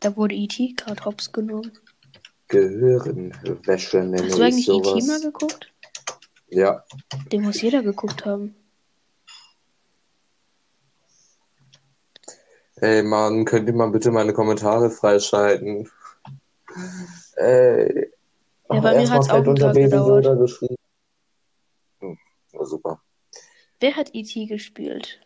[0.01, 0.75] Da wurde E.T.
[0.77, 1.73] gerade hops genommen.
[2.49, 4.83] Gehirnwäsche nenne Hast du ich eigentlich E.T.
[4.83, 5.23] mal sowas.
[5.23, 5.73] geguckt?
[6.49, 6.85] Ja,
[7.33, 8.55] Den muss jeder geguckt haben.
[12.81, 15.89] Ey Mann, könnt ihr mal bitte meine Kommentare freischalten?
[17.37, 18.11] Ey.
[18.71, 20.25] Ja, bei mir erstmal hat's auch einen unter Tag Baby gedauert.
[20.25, 20.77] Yoda geschrieben.
[22.01, 22.19] Hm,
[22.53, 23.01] ja, super.
[23.81, 24.47] Wer hat E.T.
[24.47, 25.21] gespielt?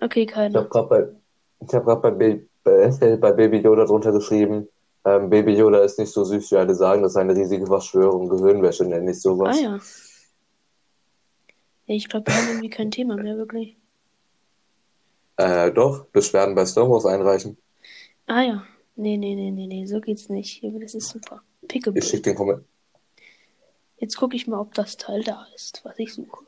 [0.00, 0.58] Okay, Ich keiner.
[0.60, 4.68] habe gerade bei, ich hab grad bei, Ba- bei, bei Baby Yoda drunter geschrieben,
[5.04, 8.28] ähm, Baby Yoda ist nicht so süß, wie alle sagen, das ist eine riesige Verschwörung.
[8.28, 9.56] Gehirnwäsche nenne ich sowas.
[9.56, 9.80] Ah ja.
[11.86, 13.76] Ja, ich glaube, wir haben irgendwie kein Thema mehr, wirklich.
[15.36, 17.58] Äh, doch, Beschwerden bei Star Wars einreichen.
[18.26, 18.66] Ah ja.
[18.96, 20.62] Nee, nee, nee, nee, nee, so geht's nicht.
[20.80, 21.42] Das ist super.
[21.62, 22.02] Ich Pickable.
[22.02, 22.64] schicke den Kommentar.
[23.98, 26.44] Jetzt gucke ich mal, ob das Teil da ist, was ich suche.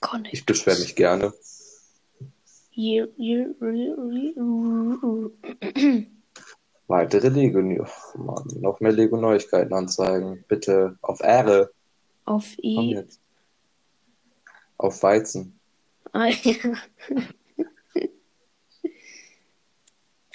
[0.00, 0.34] Connect.
[0.34, 1.32] Ich beschwere mich gerne.
[6.86, 7.62] Weitere Lego,
[8.14, 10.44] Mann, noch mehr Lego Neuigkeiten anzeigen.
[10.46, 11.72] Bitte auf Ehre.
[12.26, 13.02] Auf I.
[14.78, 15.58] Auf Weizen.
[16.12, 16.74] Ah, ja.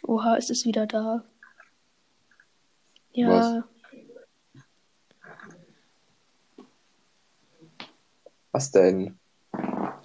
[0.03, 1.23] Oha, ist es wieder da?
[3.11, 3.63] Ja.
[8.51, 9.17] Was denn?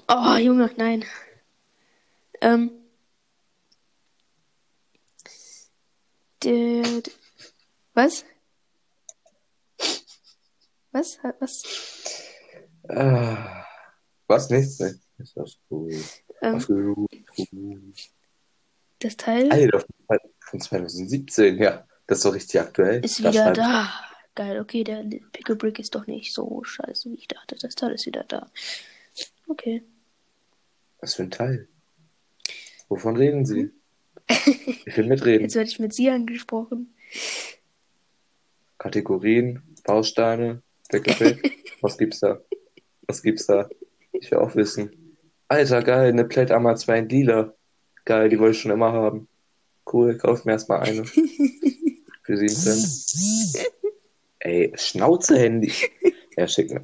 [0.09, 1.05] Oh, Junge, nein.
[2.41, 2.71] Ähm.
[7.95, 8.25] Was?
[10.93, 11.19] Was?
[11.41, 11.65] Was?
[12.85, 13.37] Äh,
[14.27, 14.51] was?
[14.51, 15.01] Nichts, nichts.
[15.19, 15.93] Ist das gut.
[16.43, 17.95] Ähm,
[18.99, 19.85] das Teil Alter,
[20.41, 21.87] von 2017, ja.
[22.07, 23.05] Das ist so richtig aktuell.
[23.05, 23.89] ist Da wieder da.
[24.35, 27.57] Geil, okay, der Pickle Brick ist doch nicht so scheiße, wie ich dachte.
[27.57, 28.51] Das Teil ist wieder da.
[29.49, 29.83] Okay.
[31.01, 31.69] Was für ein Teil?
[32.89, 33.71] Wovon reden Sie?
[34.29, 35.43] Ich will mitreden.
[35.43, 36.95] Jetzt werde ich mit sie angesprochen.
[38.79, 41.41] Kategorien, Bausteine, Wickelbild.
[41.81, 42.41] Was gibt's da?
[43.07, 43.69] Was gibt's da?
[44.21, 45.19] Ich will auch wissen.
[45.49, 47.55] Alter, geil, eine Plate Armor 2 in lila.
[48.05, 49.29] Geil, die wollte ich schon immer haben.
[49.93, 51.05] Cool, kauf mir erstmal eine.
[52.23, 53.73] Für 7 Cent.
[54.41, 55.73] Ey, Schnauze-Handy.
[56.37, 56.83] Ja, schick mir.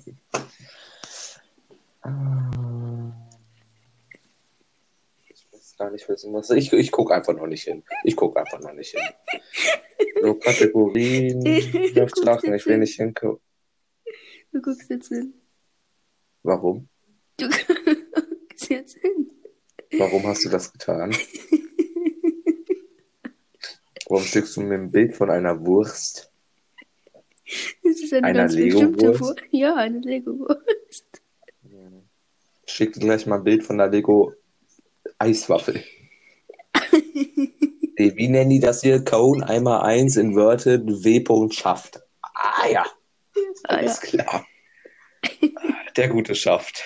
[5.28, 6.50] Ich weiß gar nicht wissen, was.
[6.50, 7.82] Ich, ich guck einfach noch nicht hin.
[8.04, 9.02] Ich guck einfach noch nicht hin.
[10.22, 11.42] So, Kategorien.
[11.94, 12.80] Guckst lachen, ich will hin.
[12.80, 13.40] nicht hingucken.
[14.52, 15.34] Du guckst jetzt hin.
[16.42, 16.88] Warum?
[17.36, 17.48] Du
[18.48, 19.30] guckst jetzt hin.
[19.98, 21.14] Warum hast du das getan?
[24.08, 26.30] Warum schickst du mir ein Bild von einer Wurst?
[27.82, 29.20] Das ist eine Einer ganz bestimmte Lego-Wurst?
[29.20, 29.40] Wurst.
[29.50, 31.22] Ja, eine Lego-Wurst.
[32.66, 34.32] Schick dir gleich mal ein Bild von der Lego
[35.18, 35.82] Eiswaffel.
[36.92, 39.04] Die- Wie nennen die das hier?
[39.04, 41.48] Cone einmal 1 inverted W.
[41.50, 42.00] Schaft.
[42.22, 42.84] Ah ja,
[43.64, 43.78] Ah, ja.
[43.78, 44.46] alles klar.
[45.96, 46.82] Der gute Schaft.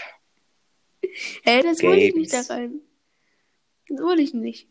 [1.44, 2.80] Hä, das wollte ich nicht da rein.
[3.88, 4.68] Das wollte ich nicht.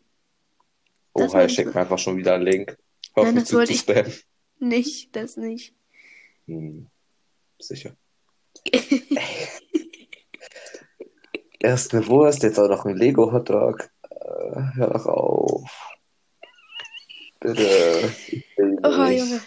[1.14, 2.78] Das Oha, er schickt mir einfach schon wieder einen Link.
[3.14, 4.12] Hör Nein, das wollte ich- spammen.
[4.58, 5.14] nicht.
[5.16, 5.74] Das nicht.
[6.46, 6.86] Hm,
[7.58, 7.96] sicher.
[11.58, 13.90] Erst eine Wurst, jetzt auch noch ein Lego-Hotdog.
[14.10, 15.70] Äh, hör doch auf.
[17.40, 18.12] Bitte.
[18.28, 19.18] Ich will Oh, nicht.
[19.20, 19.40] Junge.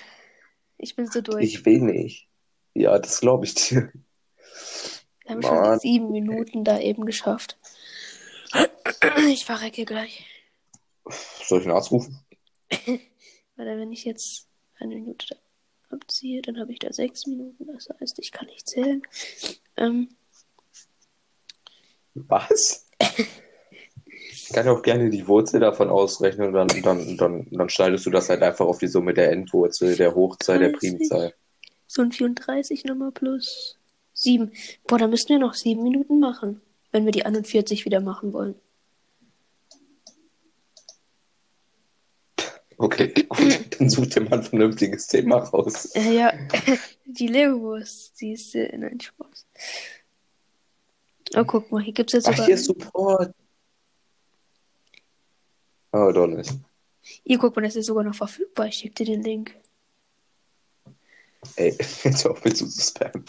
[0.77, 1.43] Ich bin so durch.
[1.43, 2.27] Ich will nicht.
[2.73, 3.91] Ja, das glaube ich dir.
[5.29, 5.79] Wir haben schon Mann.
[5.79, 7.57] die sieben Minuten da eben geschafft.
[9.27, 10.25] Ich verrecke gleich.
[11.45, 12.19] Soll ich einen Arzt rufen?
[13.55, 14.47] Weil wenn ich jetzt
[14.79, 15.35] eine Minute da
[15.95, 17.67] abziehe, dann habe ich da sechs Minuten.
[17.67, 19.03] Das heißt, ich kann nicht zählen.
[19.77, 20.09] Ähm,
[22.15, 22.87] Was?
[24.31, 28.09] Ich kann auch gerne die Wurzel davon ausrechnen und dann, dann, dann, dann schneidest du
[28.09, 30.79] das halt einfach auf die Summe der Endwurzel, der Hochzahl, der 30.
[30.79, 31.33] Primzahl.
[31.85, 33.78] so ein 34 nochmal plus
[34.19, 34.51] sieben.
[34.87, 36.61] Boah, da müssten wir noch sieben Minuten machen,
[36.91, 38.55] wenn wir die 41 wieder machen wollen.
[42.77, 45.85] Okay, gut, dann such dir mal ein vernünftiges Thema raus.
[45.95, 46.33] Äh, ja,
[47.05, 49.45] die Leberwurst, die ist äh, nein, Spaß.
[51.35, 52.45] Oh, guck mal, hier gibt es jetzt Ach, sogar.
[52.45, 53.35] hier ist Support.
[55.91, 56.53] Oh, doch nicht.
[57.01, 58.67] Hier, guck mal, das ist sogar noch verfügbar.
[58.67, 59.55] Ich schick dir den Link.
[61.55, 63.25] Ey, jetzt auf mit zu spammen.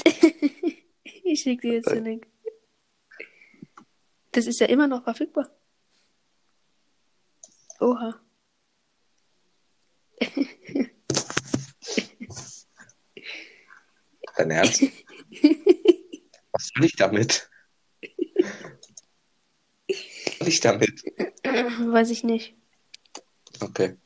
[1.33, 2.27] Ich schick dir jetzt den Link.
[4.33, 5.49] Das ist ja immer noch verfügbar.
[7.79, 8.21] Oha.
[14.37, 14.83] Dein Ernst?
[16.53, 17.49] Was soll ich damit?
[19.89, 21.05] Was soll ich damit?
[21.45, 22.57] Weiß ich nicht.
[23.61, 23.97] Okay.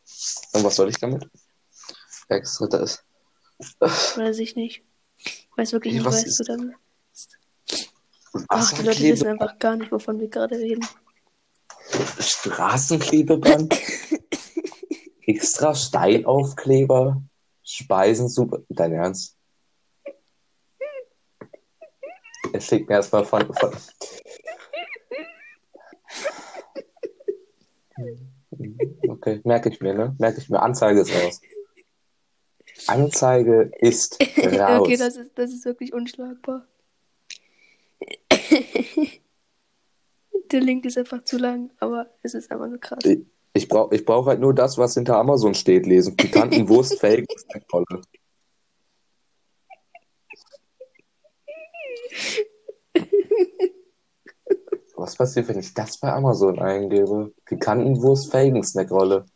[0.52, 1.28] Und was soll ich damit?
[2.28, 3.04] Extra das.
[3.78, 4.82] Weiß ich nicht.
[5.16, 6.74] Ich weiß wirklich nicht, was ist- du
[8.34, 8.46] dann.
[8.48, 10.86] Ach, die Leute wissen einfach gar nicht, wovon wir gerade reden.
[12.18, 13.76] Straßenklebeband,
[15.26, 17.22] extra Steinaufkleber,
[17.62, 18.64] Speisensuppe.
[18.68, 19.36] Dein Ernst?
[22.52, 23.72] Er schickt mir erstmal von, von.
[29.08, 30.14] Okay, merke ich mir, ne?
[30.18, 30.62] Merke ich mir.
[30.62, 31.40] Anzeige ist raus.
[32.86, 34.80] Anzeige ist raus.
[34.80, 36.66] okay, das ist, das ist wirklich unschlagbar.
[40.54, 43.04] Der Link ist einfach zu lang, aber es ist einfach nur krass.
[43.04, 43.26] Ich-
[43.56, 46.16] Ich brauche ich brauch halt nur das, was hinter Amazon steht, lesen.
[46.16, 47.26] Pikanten Wurst, Fake,
[47.72, 48.02] Rolle.
[54.96, 57.32] Was passiert, wenn ich das bei Amazon eingebe?
[57.46, 59.26] Pikantenwurst, Felgen, Snackrolle.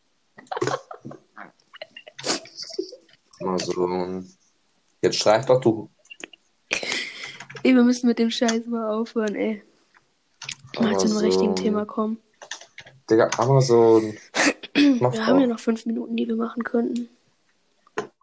[3.40, 4.28] Amazon.
[5.02, 5.90] Jetzt schreib doch du.
[7.62, 9.62] Ey, wir müssen mit dem Scheiß mal aufhören, ey.
[10.80, 12.18] Mal zu einem richtigen Thema kommen.
[13.10, 14.14] Digga, Amazon.
[14.74, 17.08] Wir haben ja noch fünf Minuten, die wir machen könnten.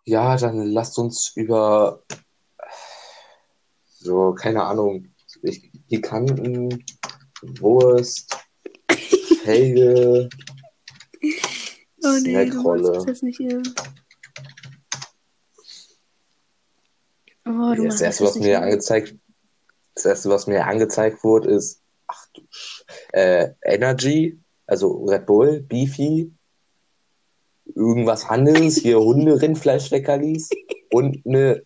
[0.05, 2.01] Ja, dann lasst uns über
[3.99, 5.09] so, keine Ahnung,
[5.41, 6.85] ich, Pikanten,
[7.41, 8.37] Wurst,
[9.43, 10.29] Felge,
[12.03, 12.91] Oh nee, du Snackrolle.
[12.91, 13.63] machst das nicht hier.
[17.47, 19.15] Oh, du Das erste, was mir angezeigt,
[19.95, 21.84] das erste, was mir angezeigt wurde, ist, du,
[23.11, 26.31] äh, Energy, also Red Bull, Beefy,
[27.73, 30.49] irgendwas anderes, hier Hunde, Rindfleischleckerlis
[30.91, 31.63] und eine,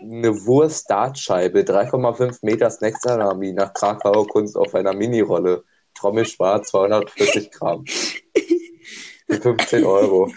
[0.00, 5.64] eine Wurst-Dartscheibe, 3,5 Meter Snack-Salami nach Krakauer Kunst auf einer Minirolle.
[5.94, 7.84] Trommelschwarz, 240 Gramm.
[7.86, 10.32] Für 15 Euro.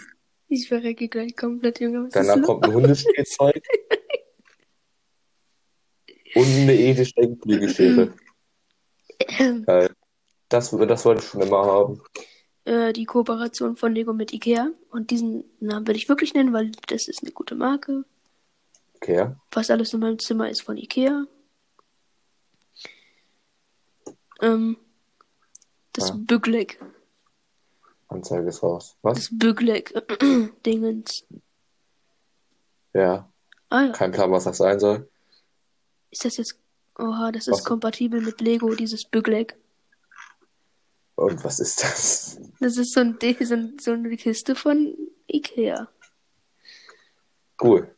[0.48, 2.08] Ich verrecke gleich komplett, Junge.
[2.12, 3.62] Danach kommt ein Hundespielzeug.
[6.34, 8.12] und eine edische Flügelschere.
[9.66, 9.94] Geil.
[10.48, 12.02] Das, das wollte ich schon immer haben.
[12.64, 14.70] äh, die Kooperation von Lego mit Ikea.
[14.90, 18.04] Und diesen Namen würde ich wirklich nennen, weil das ist eine gute Marke.
[18.96, 19.34] Okay.
[19.50, 21.24] Fast alles in meinem Zimmer ist von Ikea.
[24.40, 24.76] Ähm,
[25.92, 26.14] das Ja.
[26.18, 26.80] Bügleck.
[28.08, 28.96] Anzeige ist raus.
[29.02, 29.16] Was?
[29.18, 29.92] Das Bügleck.
[30.66, 31.26] Dingens.
[32.94, 33.28] Ja.
[33.68, 33.92] Ah ja.
[33.92, 35.08] Kein Plan, was das sein soll.
[36.10, 36.58] Ist das jetzt.
[36.98, 37.64] Oha, das ist Was?
[37.64, 39.56] kompatibel mit Lego, dieses Bügleck.
[41.14, 42.38] Und was ist das?
[42.60, 45.88] Das ist so, ein, so, ein, so eine Kiste von Ikea.
[47.62, 47.94] Cool.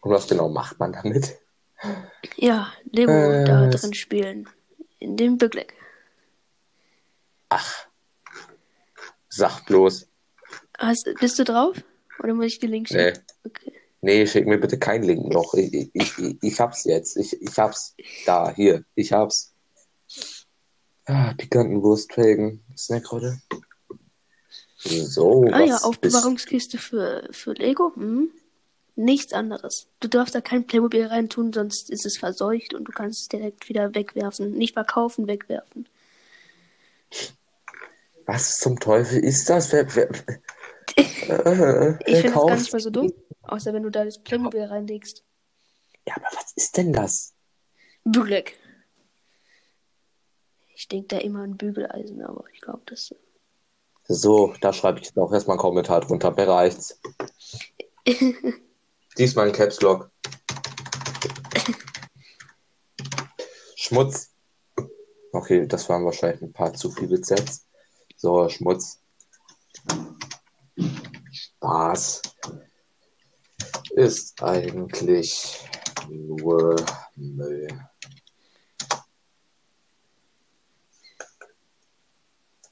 [0.00, 1.36] Und was genau macht man damit?
[2.36, 4.48] Ja, Lego Äh, da drin spielen.
[4.98, 5.74] In dem Bügleck.
[7.48, 7.86] Ach.
[9.28, 10.08] Sag bloß.
[10.78, 11.76] Hast, bist du drauf?
[12.22, 13.12] Oder muss ich die Link Nee.
[13.44, 13.79] Okay.
[14.02, 15.54] Nee, schick mir bitte keinen Link noch.
[15.54, 17.16] Ich, ich, ich, ich hab's jetzt.
[17.16, 17.94] Ich, ich hab's.
[18.24, 18.84] Da, hier.
[18.94, 19.52] Ich hab's.
[21.04, 22.62] Ah, pikanten Wurstfelgen.
[22.76, 23.40] Snackrolle.
[24.78, 27.92] So, Ah ja, Aufbewahrungskiste für, für Lego.
[27.94, 28.30] Hm?
[28.96, 29.86] Nichts anderes.
[30.00, 33.68] Du darfst da kein Playmobil reintun, sonst ist es verseucht und du kannst es direkt
[33.68, 34.52] wieder wegwerfen.
[34.52, 35.86] Nicht verkaufen, wegwerfen.
[38.26, 39.72] Was zum Teufel ist das?
[39.72, 40.08] Wer, wer,
[41.30, 43.12] äh, Ich wer finde das gar nicht mal so dumm.
[43.42, 45.24] Außer wenn du da das Playmobil reinlegst.
[46.06, 47.34] Ja, aber was ist denn das?
[48.04, 48.58] Bügeleck.
[50.74, 53.14] Ich denke da immer an Bügeleisen, aber ich glaube, das.
[54.04, 56.30] So, da schreibe ich jetzt auch erstmal einen Kommentar drunter.
[56.30, 56.98] Bereicht's.
[59.18, 60.10] Diesmal ein Caps Lock.
[63.76, 64.30] Schmutz.
[65.32, 67.66] Okay, das waren wahrscheinlich ein paar zu viele Sets.
[68.16, 69.00] So, Schmutz.
[71.60, 72.22] Spaß.
[73.90, 75.68] Ist eigentlich
[76.08, 76.74] nur
[77.16, 77.68] Müll.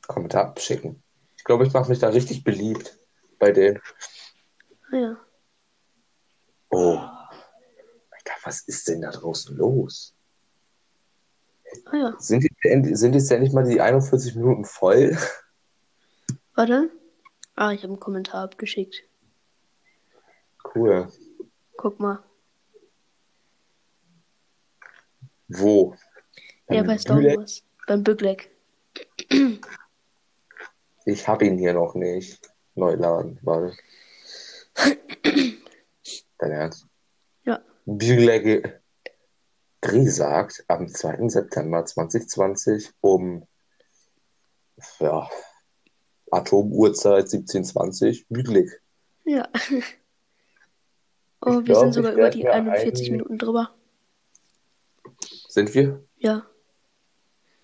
[0.07, 1.03] Kommentar abschicken.
[1.37, 2.99] Ich glaube, ich mache mich da richtig beliebt
[3.39, 3.79] bei denen.
[4.91, 5.19] Ja.
[6.71, 6.97] Oh.
[6.97, 10.17] Alter, was ist denn da draußen los?
[11.93, 12.17] Ja.
[12.19, 15.15] Sind, die, sind jetzt ja nicht mal die 41 Minuten voll?
[16.55, 16.91] Warte.
[17.61, 19.03] Ah, ich habe einen Kommentar abgeschickt.
[20.77, 21.09] Cool.
[21.77, 22.23] Guck mal.
[25.49, 25.97] Wo?
[26.71, 27.17] Ja, bei Star?
[27.17, 27.65] Wars.
[27.89, 28.55] Beim Bügleck.
[31.05, 32.49] Ich habe ihn hier noch nicht.
[32.77, 33.77] Neuladen, warte.
[36.39, 36.87] Dein Ernst?
[37.45, 37.61] Ja.
[37.87, 38.69] Bügler
[39.81, 41.29] gesagt, am 2.
[41.29, 43.49] September 2020 um
[45.01, 45.29] ja,
[46.31, 48.71] Atomuhrzeit 1720 Büglig.
[49.25, 49.49] Ja.
[51.41, 53.75] Oh, Ich wir glaub, sind sogar über die mir 41 einen- Minuten drüber.
[55.49, 56.03] Sind wir?
[56.19, 56.47] Ja,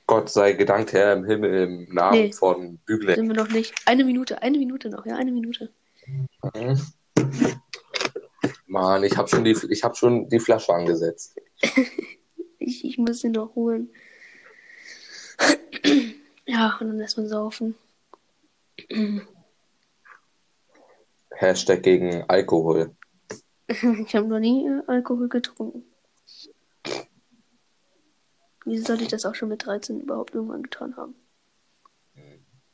[0.06, 2.32] Gott sei gedankt, Herr im Himmel, im Namen Nee.
[2.32, 3.16] von Bügleck.
[3.16, 3.74] sind wir noch nicht.
[3.86, 5.72] Eine Minute, eine Minute noch, ja, eine Minute.
[6.54, 6.78] Mhm.
[8.66, 11.36] Mann, ich habe schon, die, ich hab schon die Flasche angesetzt.
[12.66, 13.90] Ich, ich muss sie noch holen.
[16.46, 17.74] Ja, und dann lässt man saufen.
[21.30, 22.94] Hashtag gegen Alkohol.
[24.06, 25.84] Ich habe noch nie äh, Alkohol getrunken.
[28.66, 31.14] Wieso sollte ich das auch schon mit 13 überhaupt irgendwann getan haben?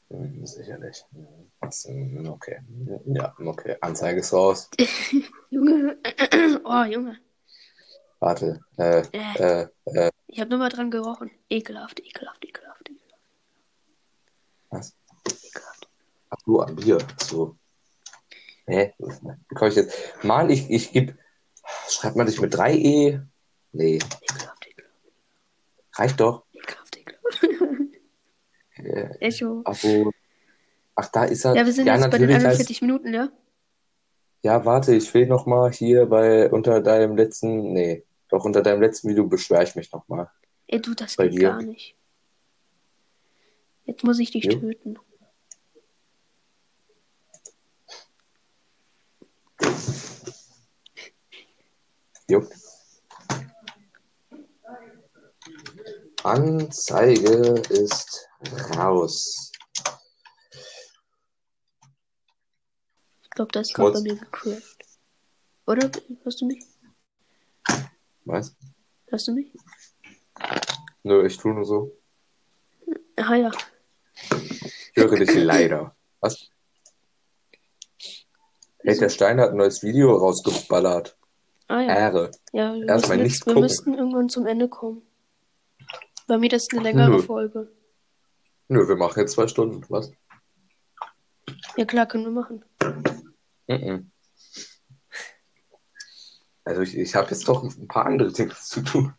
[0.08, 1.04] Hm, Sicherlich.
[1.12, 2.58] Hm, Okay.
[3.06, 3.76] Ja, okay.
[3.80, 4.68] Anzeige ist raus.
[5.50, 5.96] Junge,
[6.64, 7.18] oh Junge,
[8.20, 8.60] Warte.
[8.76, 11.30] Äh, äh, äh, äh, ich habe nur mal dran gerochen.
[11.48, 12.90] Ekelhaft, ekelhaft, ekelhaft.
[14.68, 14.94] was?
[16.30, 16.98] Ach du, am Bier.
[17.20, 17.56] So.
[18.66, 18.94] Hä?
[18.98, 19.96] Wie komme ich jetzt?
[20.22, 21.16] Mann, ich, ich geb.
[21.88, 23.20] Schreibt man dich mit 3E?
[23.72, 23.98] Nee,
[25.96, 26.44] reicht doch.
[28.76, 29.62] Äh, Echo.
[29.64, 30.10] Abo.
[30.94, 31.54] Ach, da ist er.
[31.54, 33.28] Ja, wir sind jetzt bei den natürlich heißt- 41 Minuten, ja?
[34.42, 38.80] Ja, warte, ich will noch mal hier bei unter deinem letzten, nee, doch unter deinem
[38.80, 40.30] letzten Video beschwere ich mich noch mal.
[40.66, 41.50] Ey, du, das Bei geht dir?
[41.50, 41.94] gar nicht.
[43.84, 44.58] Jetzt muss ich dich Jo.
[44.58, 44.98] töten.
[52.30, 52.48] Jupp.
[56.22, 58.28] Anzeige ist
[58.76, 59.50] raus.
[63.22, 64.84] Ich glaube, das ist gerade bei mir gecrashed.
[65.66, 65.90] Oder?
[66.22, 66.64] Hörst du mich?
[68.26, 68.54] Was?
[69.08, 69.52] Hörst du mich?
[71.02, 71.98] Nö, ich tue nur so.
[73.16, 73.50] Ah ja.
[74.30, 75.96] Ich höre dich leider.
[76.20, 76.48] Was?
[78.78, 81.19] Hey, der Stein hat ein neues Video rausgeballert.
[81.70, 81.96] Ah ja.
[81.96, 82.30] Ehre.
[82.52, 83.62] Ja, wir, Erstmal müssen nichts jetzt, wir gucken.
[83.62, 85.02] müssten irgendwann zum Ende kommen.
[86.26, 87.22] Bei mir das ist eine längere Nö.
[87.22, 87.70] Folge.
[88.66, 89.84] Nö, wir machen jetzt zwei Stunden.
[89.88, 90.10] Was?
[91.76, 92.64] Ja klar, können wir machen.
[93.68, 94.10] Mhm.
[96.64, 99.14] Also ich, ich habe jetzt doch ein paar andere Dinge zu tun.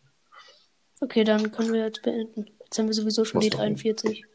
[1.00, 2.46] Okay, dann können wir jetzt beenden.
[2.64, 3.60] Jetzt haben wir sowieso schon Muss die doch.
[3.60, 4.26] 43.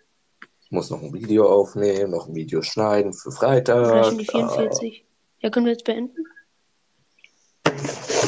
[0.62, 3.88] Ich muss noch ein Video aufnehmen, noch ein Video schneiden für Freitag.
[3.88, 5.06] Vielleicht schon die 44.
[5.40, 6.26] Ja, können wir jetzt beenden?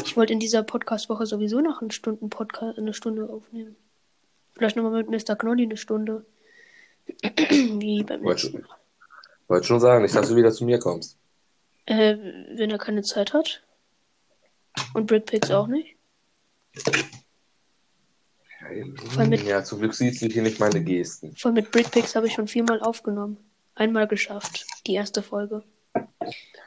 [0.10, 3.76] Ich wollte in dieser Podcast-Woche sowieso noch einen Stunden Podcast, eine Stunde aufnehmen.
[4.56, 5.36] Vielleicht nochmal mit Mr.
[5.36, 6.26] Knolli eine Stunde.
[7.22, 8.78] Wie beim Wollte letzten schon, Mal.
[9.48, 11.16] wollte schon sagen, nicht, dass du wieder zu mir kommst.
[11.86, 12.18] Äh,
[12.56, 13.62] wenn er keine Zeit hat.
[14.96, 15.96] Und Brickpicks auch nicht.
[19.14, 21.36] Voll mit- Ja, zum Glück siehst du hier nicht meine Gesten.
[21.36, 23.38] Vor allem mit Brickpicks habe ich schon viermal aufgenommen.
[23.76, 24.66] Einmal geschafft.
[24.88, 25.64] Die erste Folge.
[25.96, 26.04] Ja,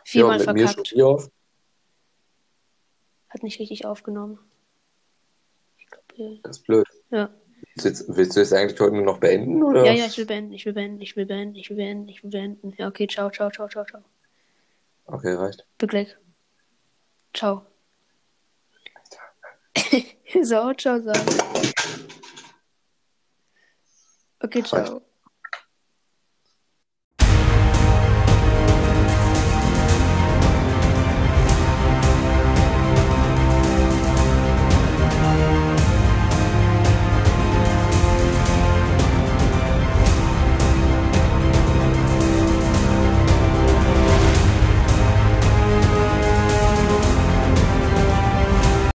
[0.04, 0.94] Viermal mir verkackt.
[3.32, 4.38] Hat nicht richtig aufgenommen.
[5.78, 6.86] Ich glaube, Das ist blöd.
[7.10, 7.30] ja.
[7.74, 9.62] Willst du, jetzt, willst du jetzt eigentlich heute nur noch beenden?
[9.62, 9.84] Oder?
[9.86, 12.22] Ja, ja, ich will beenden, ich will beenden, ich will beenden, ich will beenden, ich
[12.22, 12.74] will beenden.
[12.76, 14.02] Ja, okay, ciao, ciao, ciao, ciao, ciao.
[15.06, 15.64] Okay, reicht.
[15.78, 16.18] Begleck.
[17.32, 17.64] Ciao.
[20.42, 21.26] so, ciao sagen.
[24.40, 25.02] Okay, ciao.